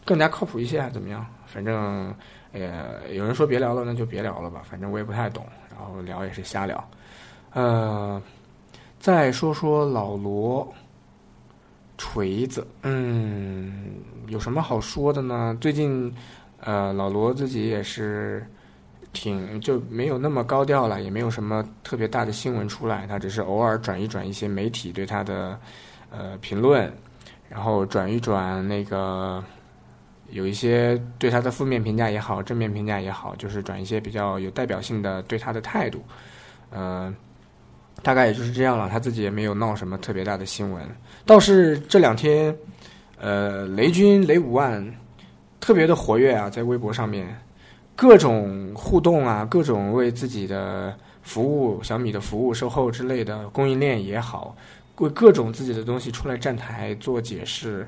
[0.05, 1.25] 更加靠谱一些，怎么样？
[1.47, 2.15] 反正
[2.53, 4.63] 呃，有人说别聊了，那就别聊了吧。
[4.69, 6.83] 反正我也不太懂，然后聊也是瞎聊。
[7.53, 8.21] 呃，
[8.99, 10.67] 再说说老罗
[11.99, 13.95] 锤子，嗯，
[14.29, 15.57] 有什么好说的呢？
[15.61, 16.13] 最近，
[16.61, 18.45] 呃，老罗自己也是
[19.13, 25.59] 挺就没有那么高调了，也没有什么特别大的新闻出来，他只是偶尔转一转一些媒体对他的
[26.11, 26.93] 呃评论，
[27.51, 29.45] 然后转一转那个
[30.31, 36.03] 有一些对他的负面评价也好，正面评价也好，就是转一些比较有代表性的对他的态度，
[36.71, 37.15] 呃。
[38.03, 40.83] 大概也就是这样了，他自己也没有闹什么特别大的新闻。
[41.27, 42.57] 倒是这两天，
[43.19, 44.83] 呃，雷军雷五万
[45.61, 47.29] 特别的活跃啊，在微博上面
[47.95, 54.57] 各种互动啊，各种为自己的服务、小米的服务、售后之类的供应链也好，
[55.01, 57.87] 为各种自己的东西出来站台做解释。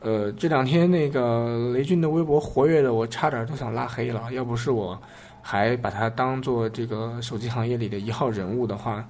[0.00, 4.32] 呃，这两天那个雷军的微博活跃的，我差点都想拉黑了。
[4.32, 5.00] 要不是我
[5.42, 9.06] 还把他当做这个手机行业里的一号人物的话。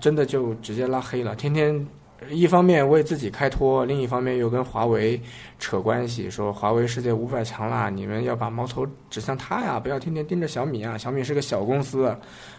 [0.00, 1.86] 真的就直接拉黑了，天天
[2.30, 5.20] 一方面为自己开脱，另一方面又跟华为
[5.58, 12.16] 扯关系，说华为世界五百强啦，你们要把矛头指向他呀，不要天天盯着小米啊，小米是个小公司，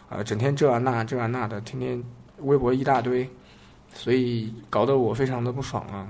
[0.10, 2.04] 呃，整天这啊那这啊那的，天天
[2.42, 3.28] 微博一大堆，
[3.94, 6.08] 所以搞得我非常的不爽啊，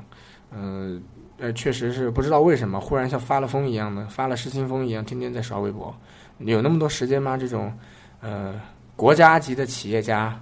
[0.51, 1.01] 嗯。
[1.39, 5.93] 呃，确实是不知道为什么，忽然像发了疯一样的，发了失心疯一样，天天在刷微博。
[6.37, 7.35] 有那么多时间吗？
[7.35, 7.73] 这种，
[8.21, 8.61] 呃，
[8.95, 10.39] 国家级的企业家，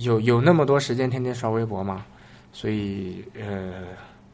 [0.00, 2.04] 有有那么多时间天天刷微博吗？
[2.52, 3.84] 所以，呃，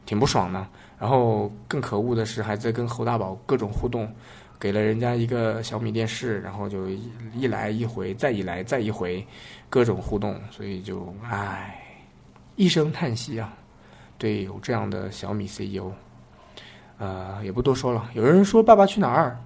[0.05, 0.67] 挺不爽的。
[0.99, 4.11] 然后更可恶的是，还在跟侯大宝各种互动，
[4.59, 6.89] 给了人家一个小米电视，然后就
[7.33, 9.25] 一来一回，再一来再一回，
[9.69, 11.82] 各种互动，所以就唉，
[12.55, 13.53] 一声叹息啊。
[14.17, 15.91] 对，有这样的小米 CEO，
[16.97, 18.09] 呃，也不多说了。
[18.13, 19.37] 有人说《爸爸去哪儿》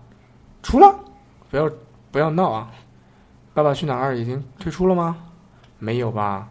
[0.68, 0.99] 出了，
[1.49, 1.72] 不要
[2.12, 2.72] 不要闹啊！
[3.55, 5.18] 《爸爸去哪儿》已经推出了吗？
[5.80, 6.49] 没有吧？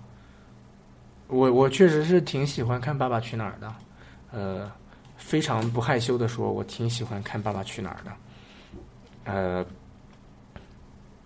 [1.29, 3.75] 我我确实是挺喜欢看《爸爸去哪儿》的，
[4.33, 4.73] 呃，
[5.17, 8.13] 非常不害羞的说，我挺喜欢看《爸爸去哪儿》的，
[9.25, 9.67] 呃，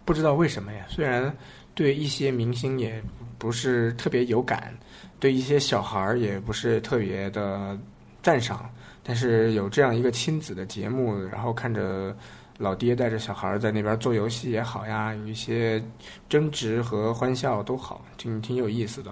[0.04, 0.84] 不知道为什么呀？
[0.88, 1.34] 虽然
[1.74, 3.02] 对一些明星也
[3.40, 4.72] 不是特别有感。
[5.18, 7.76] 对一些小孩儿也不是特别的
[8.22, 8.70] 赞赏，
[9.02, 12.16] 但是有这样一个亲子的节目，然后看着
[12.56, 15.82] 老爹带着小孩儿在那边做游戏也好呀，有一些
[16.28, 19.10] 争执和欢笑都好，挺挺有意思的。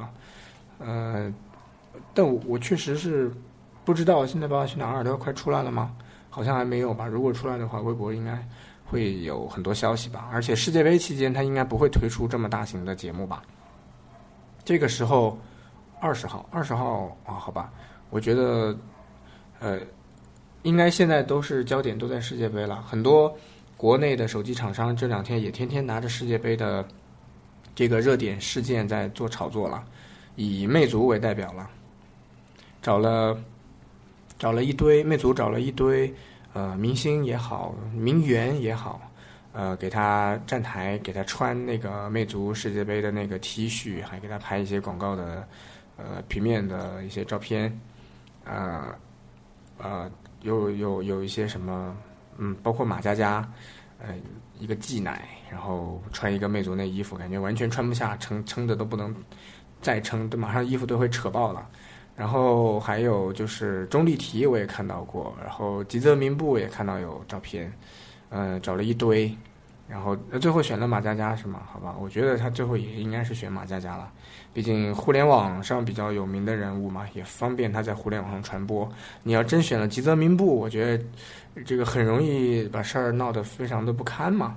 [0.79, 1.31] 呃，
[2.15, 3.31] 但我确实是
[3.85, 5.95] 不知道现在《爸爸去哪儿》都要快出来了吗？
[6.31, 7.07] 好像还没有吧。
[7.07, 8.39] 如果出来的话，微博应该
[8.85, 10.29] 会有很多消息吧。
[10.33, 13.43] 而且世界杯期间，他应该不会推出这么大型的节目吧？
[14.69, 15.39] 这个时候。
[16.01, 17.73] 二十号，二十号啊，好吧，
[18.11, 18.77] 我觉得，
[19.59, 19.81] 呃，
[20.63, 22.81] 应该现在都是焦点都在世界杯了。
[22.83, 23.37] 很多
[23.77, 26.87] 国内的手机厂商这两天也天天拿着世界杯的
[27.75, 29.83] 这个热点事件在做炒作了，
[30.37, 31.69] 以魅族为代表了，
[32.81, 33.37] 找了
[34.39, 36.15] 找了一堆魅族找了一堆
[36.53, 39.08] 呃明星也好，名媛也好，
[39.59, 45.45] 呃，给他站台，给他穿那个魅族世界杯的那个 T 恤，还给他拍一些广告的。
[46.01, 47.77] 呃，平面的一些照片，
[48.45, 48.97] 啊，
[49.77, 50.09] 啊，
[50.43, 51.93] 有有有一些什么，
[52.37, 53.53] 嗯，包括马佳佳，
[53.99, 54.15] 呃，
[54.61, 59.13] 一个挤奶，然后穿一个魅族那衣服，感觉完全穿不下，撑撑的都不能
[59.83, 61.69] 再撑，都马上衣服都会扯爆了。
[62.15, 67.73] 然后还有就是钟丽缇，我也看到过，然后吉泽明步也看到有照片，
[68.29, 69.37] 嗯，找了一堆。
[69.89, 71.63] 然后最后选了马佳佳是吗？
[71.73, 74.13] 好吧，我觉得他最后也应该是选马佳佳了，
[74.53, 78.87] 毕竟互联网上比较有名的人物嘛，也方便他在互联网上传播。
[79.23, 81.05] 你要真选了吉泽明步，我觉得
[81.65, 84.57] 这个很容易把事儿闹得非常的不堪嘛。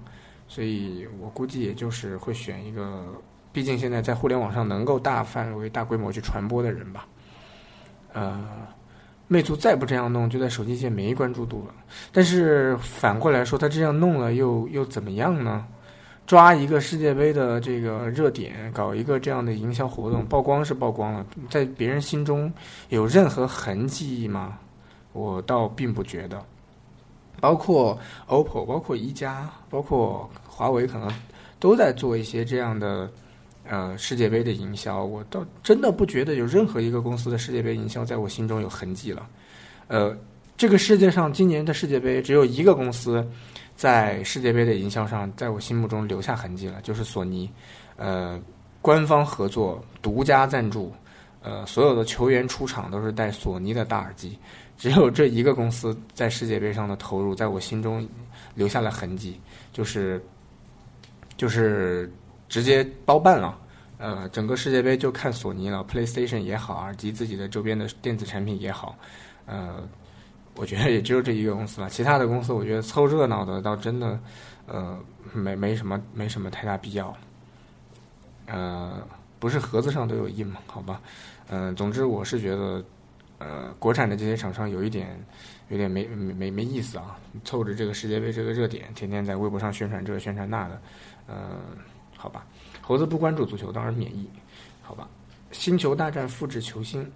[0.50, 3.06] 所以我估计也就是会选一个，
[3.54, 7.08] 毕竟现在在互联网上能够大范围、大规模去传播的人吧。
[8.12, 8.68] 呃。
[9.32, 11.74] 魅族再不这样弄，就在手机界没关注度了。
[12.12, 15.66] 但是反过来说，他这样弄了又又怎么样呢？
[16.28, 22.52] 抓一个世界杯的这个热点，搞一个这样的营销活动，曝光是曝光了，在别人心中
[22.90, 24.60] 有任何痕迹吗？
[25.14, 26.44] 我倒并不觉得。
[27.40, 31.10] 包括 OPPO，包括一加，包括华为，可能
[31.58, 33.10] 都在做一些这样的。
[33.72, 39.26] 呃，世界杯的营销，我倒真的不觉得有任何一个公司的世界杯营销在我心中有痕迹了。
[39.88, 40.13] 呃，
[40.57, 43.26] 这个世界上今年的世界杯只有一个公司
[43.78, 47.49] 在世界杯的营销上，在我心目中留下痕迹了，就是索尼。
[47.95, 48.38] 呃，
[48.82, 50.91] 官方合作、独家赞助，
[51.41, 54.38] 呃，所有的球员出场都是戴索尼的大耳机，
[54.78, 58.05] 只有这一个公司在世界杯上的投入，在我心中
[58.53, 59.39] 留下了痕迹，
[59.72, 60.22] 就是
[61.38, 62.11] 就是
[62.52, 63.58] 直接包办了。
[63.97, 68.97] 呃，整个世界杯就看索尼了，PlayStation 也好，以及自己的周边的电子产品也好，
[69.45, 69.88] 呃，
[70.56, 71.89] 我觉得也只有这一个公司了。
[71.89, 74.20] 其他的公司，我觉得凑热闹的倒真的，
[74.66, 74.99] 呃，
[75.32, 77.16] 没没什么没什么太大必要。
[78.47, 79.02] 呃，
[79.39, 80.60] 不是盒子上都有印吗？
[80.66, 80.99] 好吧，
[81.47, 82.84] 嗯，总之我是觉得，
[83.38, 85.16] 呃，国产的这些厂商有一点
[85.70, 90.82] 有点没没没没意思啊，凑着这个世界杯这个热点，天天在微博上宣传这个宣传那的，
[91.28, 91.60] 嗯，
[92.22, 92.45] 好吧。
[92.82, 94.30] 猴子不关注足球，当然免疫，
[94.84, 95.07] 好吧？
[95.51, 97.11] 星球大战复制球星，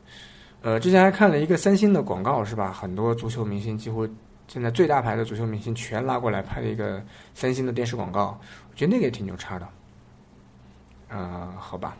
[0.64, 2.72] 呃，之前还看了一个三星的广告，是吧？
[2.72, 4.08] 很多足球明星几乎
[4.48, 7.04] 现在最大牌的足球明星全拉过来拍了一个
[7.36, 8.40] 三星的电视广告，
[8.72, 9.70] 我觉得那个也挺牛叉的。
[11.10, 11.96] 呃，好吧。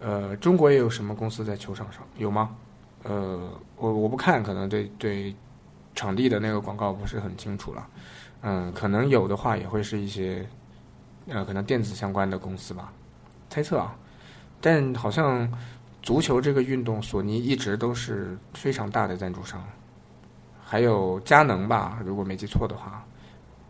[0.00, 2.56] 呃，中国也有什么公司在球场上有吗？
[3.04, 5.32] 呃，我我不看，可能对对
[5.94, 7.86] 场地的那个广告不是很清楚了。
[8.40, 10.44] 嗯，可能有的话也会是一些。
[11.28, 12.92] 呃，可能电子相关的公司吧，
[13.50, 13.94] 猜测啊，
[14.60, 15.50] 但好像
[16.02, 19.62] 足球这个运动，索尼一直都是非常大的赞助商，
[20.64, 23.04] 还有佳能吧，如果没记错的话，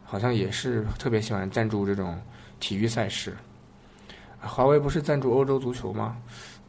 [0.04, 2.18] 好像也是特别喜欢赞助这种
[2.60, 3.36] 体育赛事。
[4.40, 6.16] 华为不是赞助欧洲足球吗？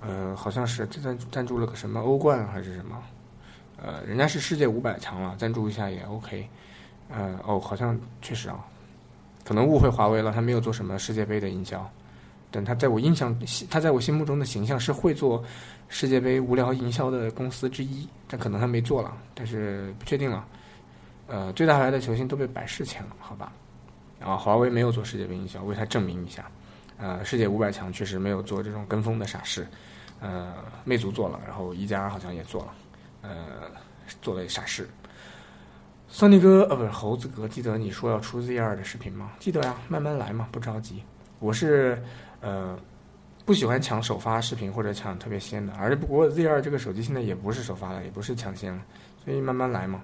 [0.01, 2.97] 呃，好像是赞赞助了个什么欧冠还是什么？
[3.77, 6.49] 呃，人家是世界五百强了，赞助一下也 OK。
[7.09, 8.65] 呃，哦，好像确实啊，
[9.49, 11.83] 可能误会华为了，他没有做什么世界杯的营销。
[12.51, 13.35] 但他在我印象，
[13.67, 15.43] 他在我心目中的形象是会做
[15.87, 20.45] 世界杯无聊营销的公司之一，但可能他没做了，但是不确定了。
[21.25, 23.51] 呃，最大牌的球星都被百事签了，好吧？
[24.19, 26.45] 然后华为没有做世界杯营销，为他证明一下。
[26.97, 29.67] 呃，世界五百强确实没有做这种跟风的傻事。
[30.19, 32.73] 呃，魅族做了，然后一加好像也做了，
[33.23, 33.71] 呃，
[34.21, 34.87] 做了傻事。
[36.11, 39.31] 桑尼哥，呃，不是猴子哥，记得你说要出 Z 二的视频吗？
[39.39, 41.03] 记得呀，慢慢来嘛，不着急。
[41.39, 42.01] 我是
[42.41, 42.77] 呃
[43.45, 48.81] 不喜欢抢首发视频或者抢特别先的，而且不过 Z 二这个手机现在也不是首发了，也不是抢先了，
[49.23, 50.01] 所以慢慢来嘛。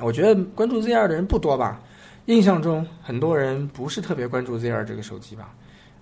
[0.00, 1.80] 我觉得关注 Z 二的人不多吧，
[2.26, 5.54] 印象中很多人不是特别关注 Z 二这个手机吧，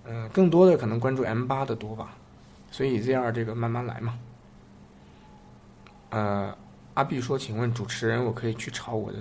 [0.05, 2.15] 嗯，更多的可能关注 M 八的多吧，
[2.71, 4.17] 所以 Z 二这个慢慢来嘛。
[6.09, 6.57] 呃。
[6.93, 9.17] 阿碧说：“请问主持人，我可以去炒我的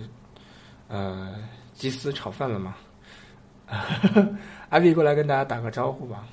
[0.88, 1.34] 呃
[1.72, 2.76] 鸡丝炒饭了吗？”
[4.68, 6.26] 阿碧过来跟大家打个招呼吧，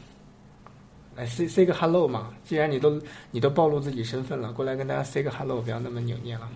[1.16, 2.34] 来 say say 个 hello 嘛。
[2.44, 6.50] 既然你都你都暴露自己身份了，过来跟大家 say 个 hello，不要那么扭捏了。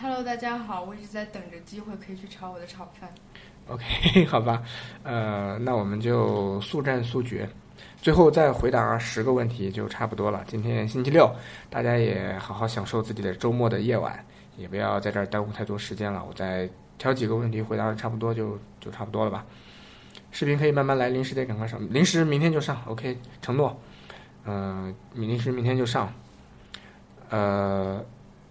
[0.00, 3.08] Hello，大家好，我一直在等着机会可以去炒我的炒饭。
[3.68, 4.62] OK，好吧，
[5.04, 7.48] 呃，那我们就速战速决。
[8.06, 10.44] 最后再回答十个问题就差不多了。
[10.46, 11.28] 今天星期六，
[11.68, 14.24] 大家也好好享受自己的周末的夜晚，
[14.56, 16.24] 也不要在这儿耽误太多时间了。
[16.24, 19.44] 我再挑几个问题回答的差不多就就差不多了吧。
[20.30, 23.76] 视频可以慢慢来，临时得赶快上，临时明天就上，OK，承诺。
[24.44, 26.08] 嗯，临时明天就上。
[27.30, 28.00] 呃，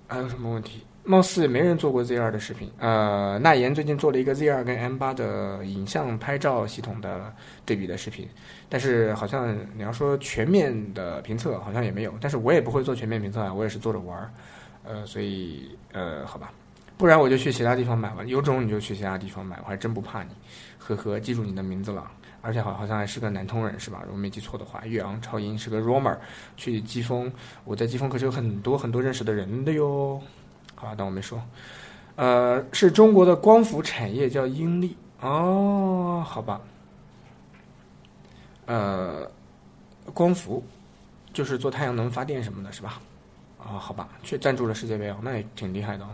[0.06, 0.86] 还有什么问题？
[1.06, 2.70] 貌似没人做过 Z 二的视频。
[2.80, 7.32] 呃，那言最近做了一个 Z 二跟 M 八的影像拍照系统的
[7.64, 8.28] 对比的视频，
[8.68, 12.14] 但是好像你要说全面的评测，好像也没有。
[12.20, 14.32] 但是我也不会做全面评测啊，我也是做着玩儿。
[14.84, 16.52] 呃，所以呃，好吧，
[16.98, 18.24] 不然我就去其他地方买吧。
[18.26, 20.30] 有种你就去其他地方买，我还真不怕你。
[20.80, 22.10] 呵呵，记住你的名字了，
[22.42, 24.02] 而且好好像还是个南通人是吧？
[24.06, 26.16] 如果没记错的话，岳阳超音是个 romer，
[26.58, 27.32] 去机锋，
[27.64, 30.22] 我在机锋可是有很多很多认识的人的哟。
[30.86, 31.42] 啊，当我没说。
[32.16, 36.62] 呃，是中国的光伏产业叫英利哦，好吧。
[38.66, 39.30] 呃，
[40.14, 40.64] 光伏
[41.34, 43.02] 就是做太阳能发电什么的，是吧？
[43.60, 46.10] 啊，好吧，却赞助了世界杯哦，那也挺厉害的哦。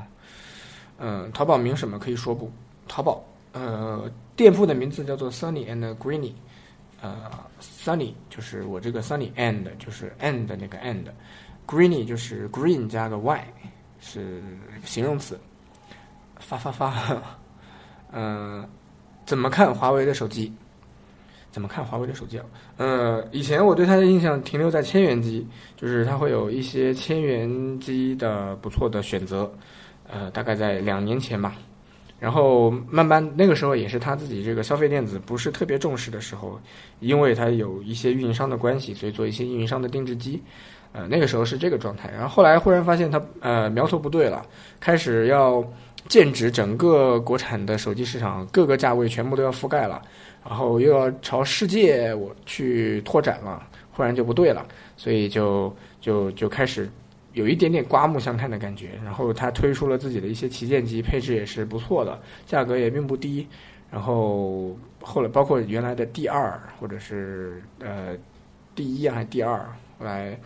[0.99, 2.51] 嗯，淘宝名什么可以说不？
[2.87, 6.33] 淘宝呃，店铺的名字叫做 Sunny and Greeny。
[7.01, 7.29] 呃
[7.61, 13.45] ，Sunny 就是我这个 Sunny and 就是 and 那个 and，Greeny 就是 green 加个 y。
[14.01, 14.41] 是
[14.83, 15.39] 形容词，
[16.39, 17.23] 发发发，
[18.11, 18.67] 嗯，
[19.25, 20.51] 怎么看华为的手机？
[21.51, 22.45] 怎么看华为的手机啊？
[22.77, 25.45] 呃，以前我对它的印象停留在千元机，
[25.75, 29.51] 就是它会有一些千元机的不错的选择，
[30.09, 31.53] 呃，大概在两年前吧。
[32.19, 36.57] 然后慢慢那个时候也是他自己这个消费电子不是特别重视的时候，
[37.01, 40.41] 因为它有一些运营商的关系，所以做一些运营商的定制机。
[40.93, 44.45] 呃，那个时候是这个状态，然后后来忽然发现它呃苗头不对了，
[44.77, 45.63] 开始要
[46.09, 50.01] 剑指整个国产的手机市场，各个价位全部都要覆盖了，
[50.45, 54.65] 然后又要朝世界我去拓展了，忽然就不对了，
[54.97, 56.89] 所以就就就开始
[57.31, 58.89] 有一点点刮目相看的感觉。
[59.01, 63.47] 然后它推出了自己的一些旗舰机，配置也是不错的，价格也并不低。
[63.89, 68.17] 然后后来包括原来的第二或者是呃
[68.75, 69.57] 第一还是第二，
[69.97, 70.37] 后来。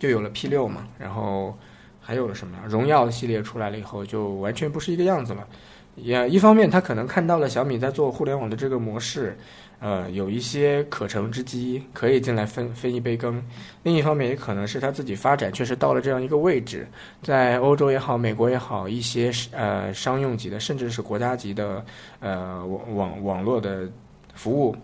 [0.00, 1.56] 就有了 P 六嘛，然后
[2.00, 2.58] 还有了什么？
[2.66, 5.46] 荣耀系列出来了以后，就完全不是一个样子了。
[5.94, 9.36] 也一方面，他可能看到了小米在做互联网的这个模式，
[9.80, 13.44] 呃，有一些可乘之机，可以进来分分一杯羹。
[13.82, 16.86] 另一方面，也可能是他自己发展确实到了这样一个位置，
[17.22, 21.84] 在欧洲也好，美国也好，一些呃商用级的，甚至是国家级的
[22.20, 23.86] 呃网网网络的
[24.34, 24.74] 服务，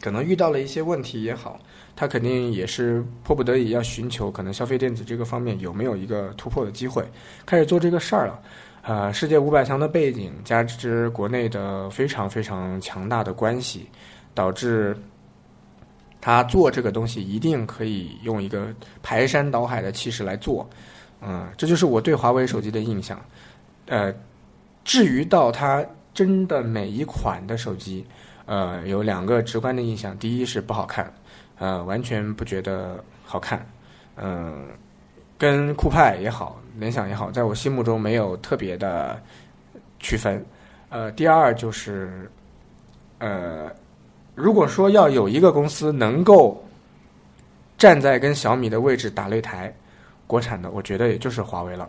[0.00, 1.58] 可能遇到了一些问题也好。
[2.00, 7.04] 他肯定也是迫不得已要寻求可能消费电子这个方面有没有一个突破的机会，
[7.44, 8.40] 开始做这个事儿了。
[8.82, 13.88] 呃，世界五百强的背景加之国内的非常非常强大的关系，
[14.32, 14.96] 导致
[16.20, 18.68] 他做这个东西一定可以用一个
[19.02, 20.70] 排山倒海的气势来做。
[21.20, 23.20] 嗯，这就是我对华为手机的印象。
[23.86, 24.14] 呃，
[24.84, 25.84] 至于到它
[26.14, 28.06] 真的每一款的手机，
[28.46, 31.12] 呃，有两个直观的印象，第一是不好看。
[31.58, 33.66] 呃，完全不觉得好看，
[34.16, 34.66] 嗯，
[35.36, 39.20] 跟酷派也好，联想也好，在我心目中没有特别的
[39.98, 40.44] 区分。
[40.88, 42.30] 呃，第二就是，
[43.18, 43.70] 呃，
[44.34, 46.64] 如果说要有一个公司能够
[47.76, 49.74] 站在跟小米的位置打擂台，
[50.26, 51.88] 国产的，我觉得也就是华为了。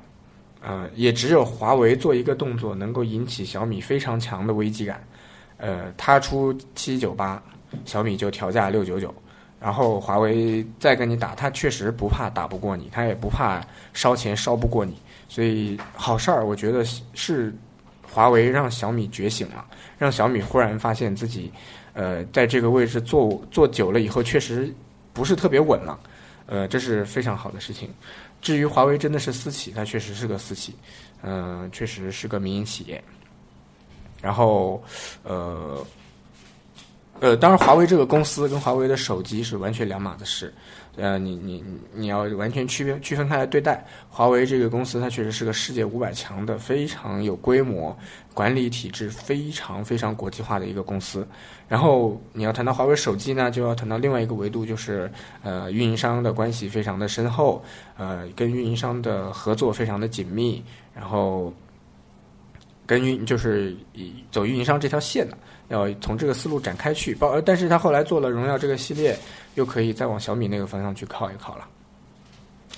[0.62, 5.02] 呃，也只有华为做一个动作，能够引起小米非常强的危机感。
[5.56, 7.42] 呃，它出七九八，
[7.86, 9.14] 小米就调价六九九，
[9.60, 13.62] 然后华为再跟你打，他确实不怕打不过你，他也不怕
[13.94, 14.98] 烧钱烧不过你，
[15.28, 16.84] 所以好事儿，我觉得
[17.14, 17.54] 是
[18.02, 19.66] 华为让小米觉醒了，
[19.98, 21.52] 让小米忽然发现自己，
[21.94, 24.74] 呃，在这个位置坐坐久了以后，确实
[25.12, 26.00] 不是特别稳了，
[26.46, 27.90] 呃，这是非常好的事情。
[28.42, 30.74] 至于华为真的是私企，它确实是个私企，
[31.22, 33.04] 嗯、确实是个民营企业。
[34.22, 34.82] 然后，
[35.24, 35.86] 呃，
[37.22, 40.54] 呃，当然，华为这个公司跟华为的手机是完全两码子事。
[40.96, 41.64] 呃，你你
[41.94, 43.86] 你要完全区别区分开来对待。
[44.10, 47.98] 华为这个公司，它确实是个世界五百强的非常有规模、
[48.34, 51.26] 管理体制非常非常国际化的一个公司。
[51.68, 55.10] 然后你要谈到华为手机呢，就要谈到另外一个维度，就是
[55.44, 57.64] 呃，运营商的关系非常的深厚，
[57.98, 60.62] 呃，跟运营商的合作非常的紧密，
[60.94, 61.54] 然后
[62.86, 63.76] 跟运就是
[64.32, 65.38] 走运营商这条线的，
[65.70, 67.16] 要从这个思路展开去。
[67.16, 69.18] 包，但是他后来做了荣耀这个系列，
[69.56, 71.68] 又可以再往小米那个方向去靠一靠了。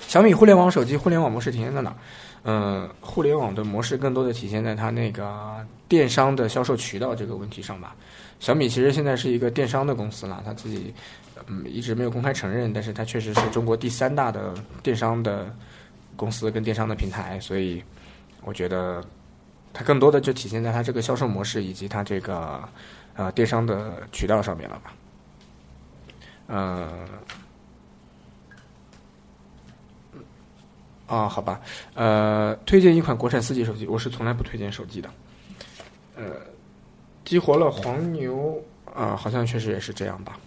[0.08, 1.96] 小米互联网手机互联网模式体现在哪儿？
[2.44, 7.96] 嗯，互联网的模式更多的体现在它那个电商的销售渠道这个问题上吧。
[8.40, 10.92] 小米其实现在是一个电商的公司了，它自己
[11.46, 15.54] 嗯一直没有公开承认，但是它确实是中国第三大的电商的
[16.16, 17.82] 公司跟电商的平台，所以
[18.44, 19.04] 我觉得
[19.74, 22.62] 它更多的就体现在它这个销售模式以及它这个
[23.16, 24.94] 呃电商的渠道上面了吧。
[26.48, 27.08] 呃，
[31.08, 31.62] 啊，好吧，
[31.94, 35.10] 呃，推荐一款国产四 G 手机，我是从来不推荐手机的。
[36.16, 36.24] 呃，
[37.24, 38.62] 激活了黄牛
[38.94, 40.38] 啊、好像确实也是这样吧。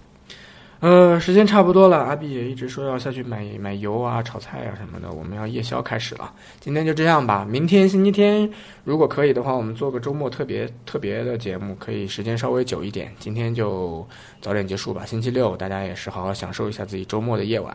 [0.84, 6.30] 呃，时间差不多了，阿碧也一直说要下去买买油啊、炒菜啊什么的，我们要夜宵开始了。
[6.60, 8.46] 今天就这样吧，明天星期天
[8.84, 13.10] 如果可以的话，我们做个周末特别特别的节目，可以时间稍微久一点。
[13.18, 14.06] 今天就
[14.42, 17.74] 早点结束吧，星期六大家也是好好享受一下自己周末的夜晚。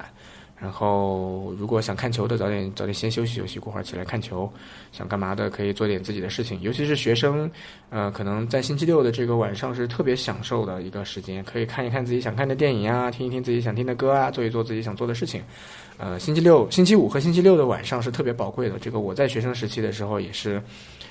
[0.62, 4.52] 然后，如果想看球的，早点早点先休息休息，过会儿起来看球。
[4.92, 6.60] 想干嘛的，可以做点自己的事情。
[6.62, 7.50] 尤其是学生，
[7.90, 15.42] 呃，可能在星期六的这个晚上是特别享受的一个时间，可以看一看自己想看的电影啊，听一听自己想听的歌啊，做一做自己想做的事情。
[15.98, 18.78] 呃，星期六、星期五和星期六的晚上是特别宝贵的。
[18.80, 20.62] 这个我在学生时期的时候也是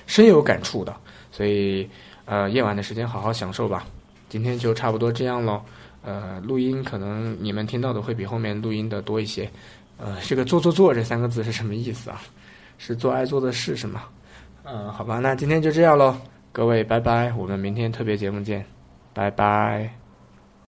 [0.05, 0.95] 深有感触的。
[1.31, 1.89] 所以，
[2.25, 3.87] 呃，夜晚的时间好好享受吧。
[4.29, 5.59] 今天就差不多这样喽。
[6.09, 9.47] 呃，录音可能你们听到的会比后面录音的多一些。
[9.97, 12.19] 呃，这个“做做做”这三个字是什么意思啊？
[12.79, 14.05] 是做爱做的事是吗？
[14.63, 16.17] 嗯，好吧，那今天就这样喽，
[16.51, 18.65] 各位拜拜，我们明天特别节目见，
[19.13, 19.98] 拜拜。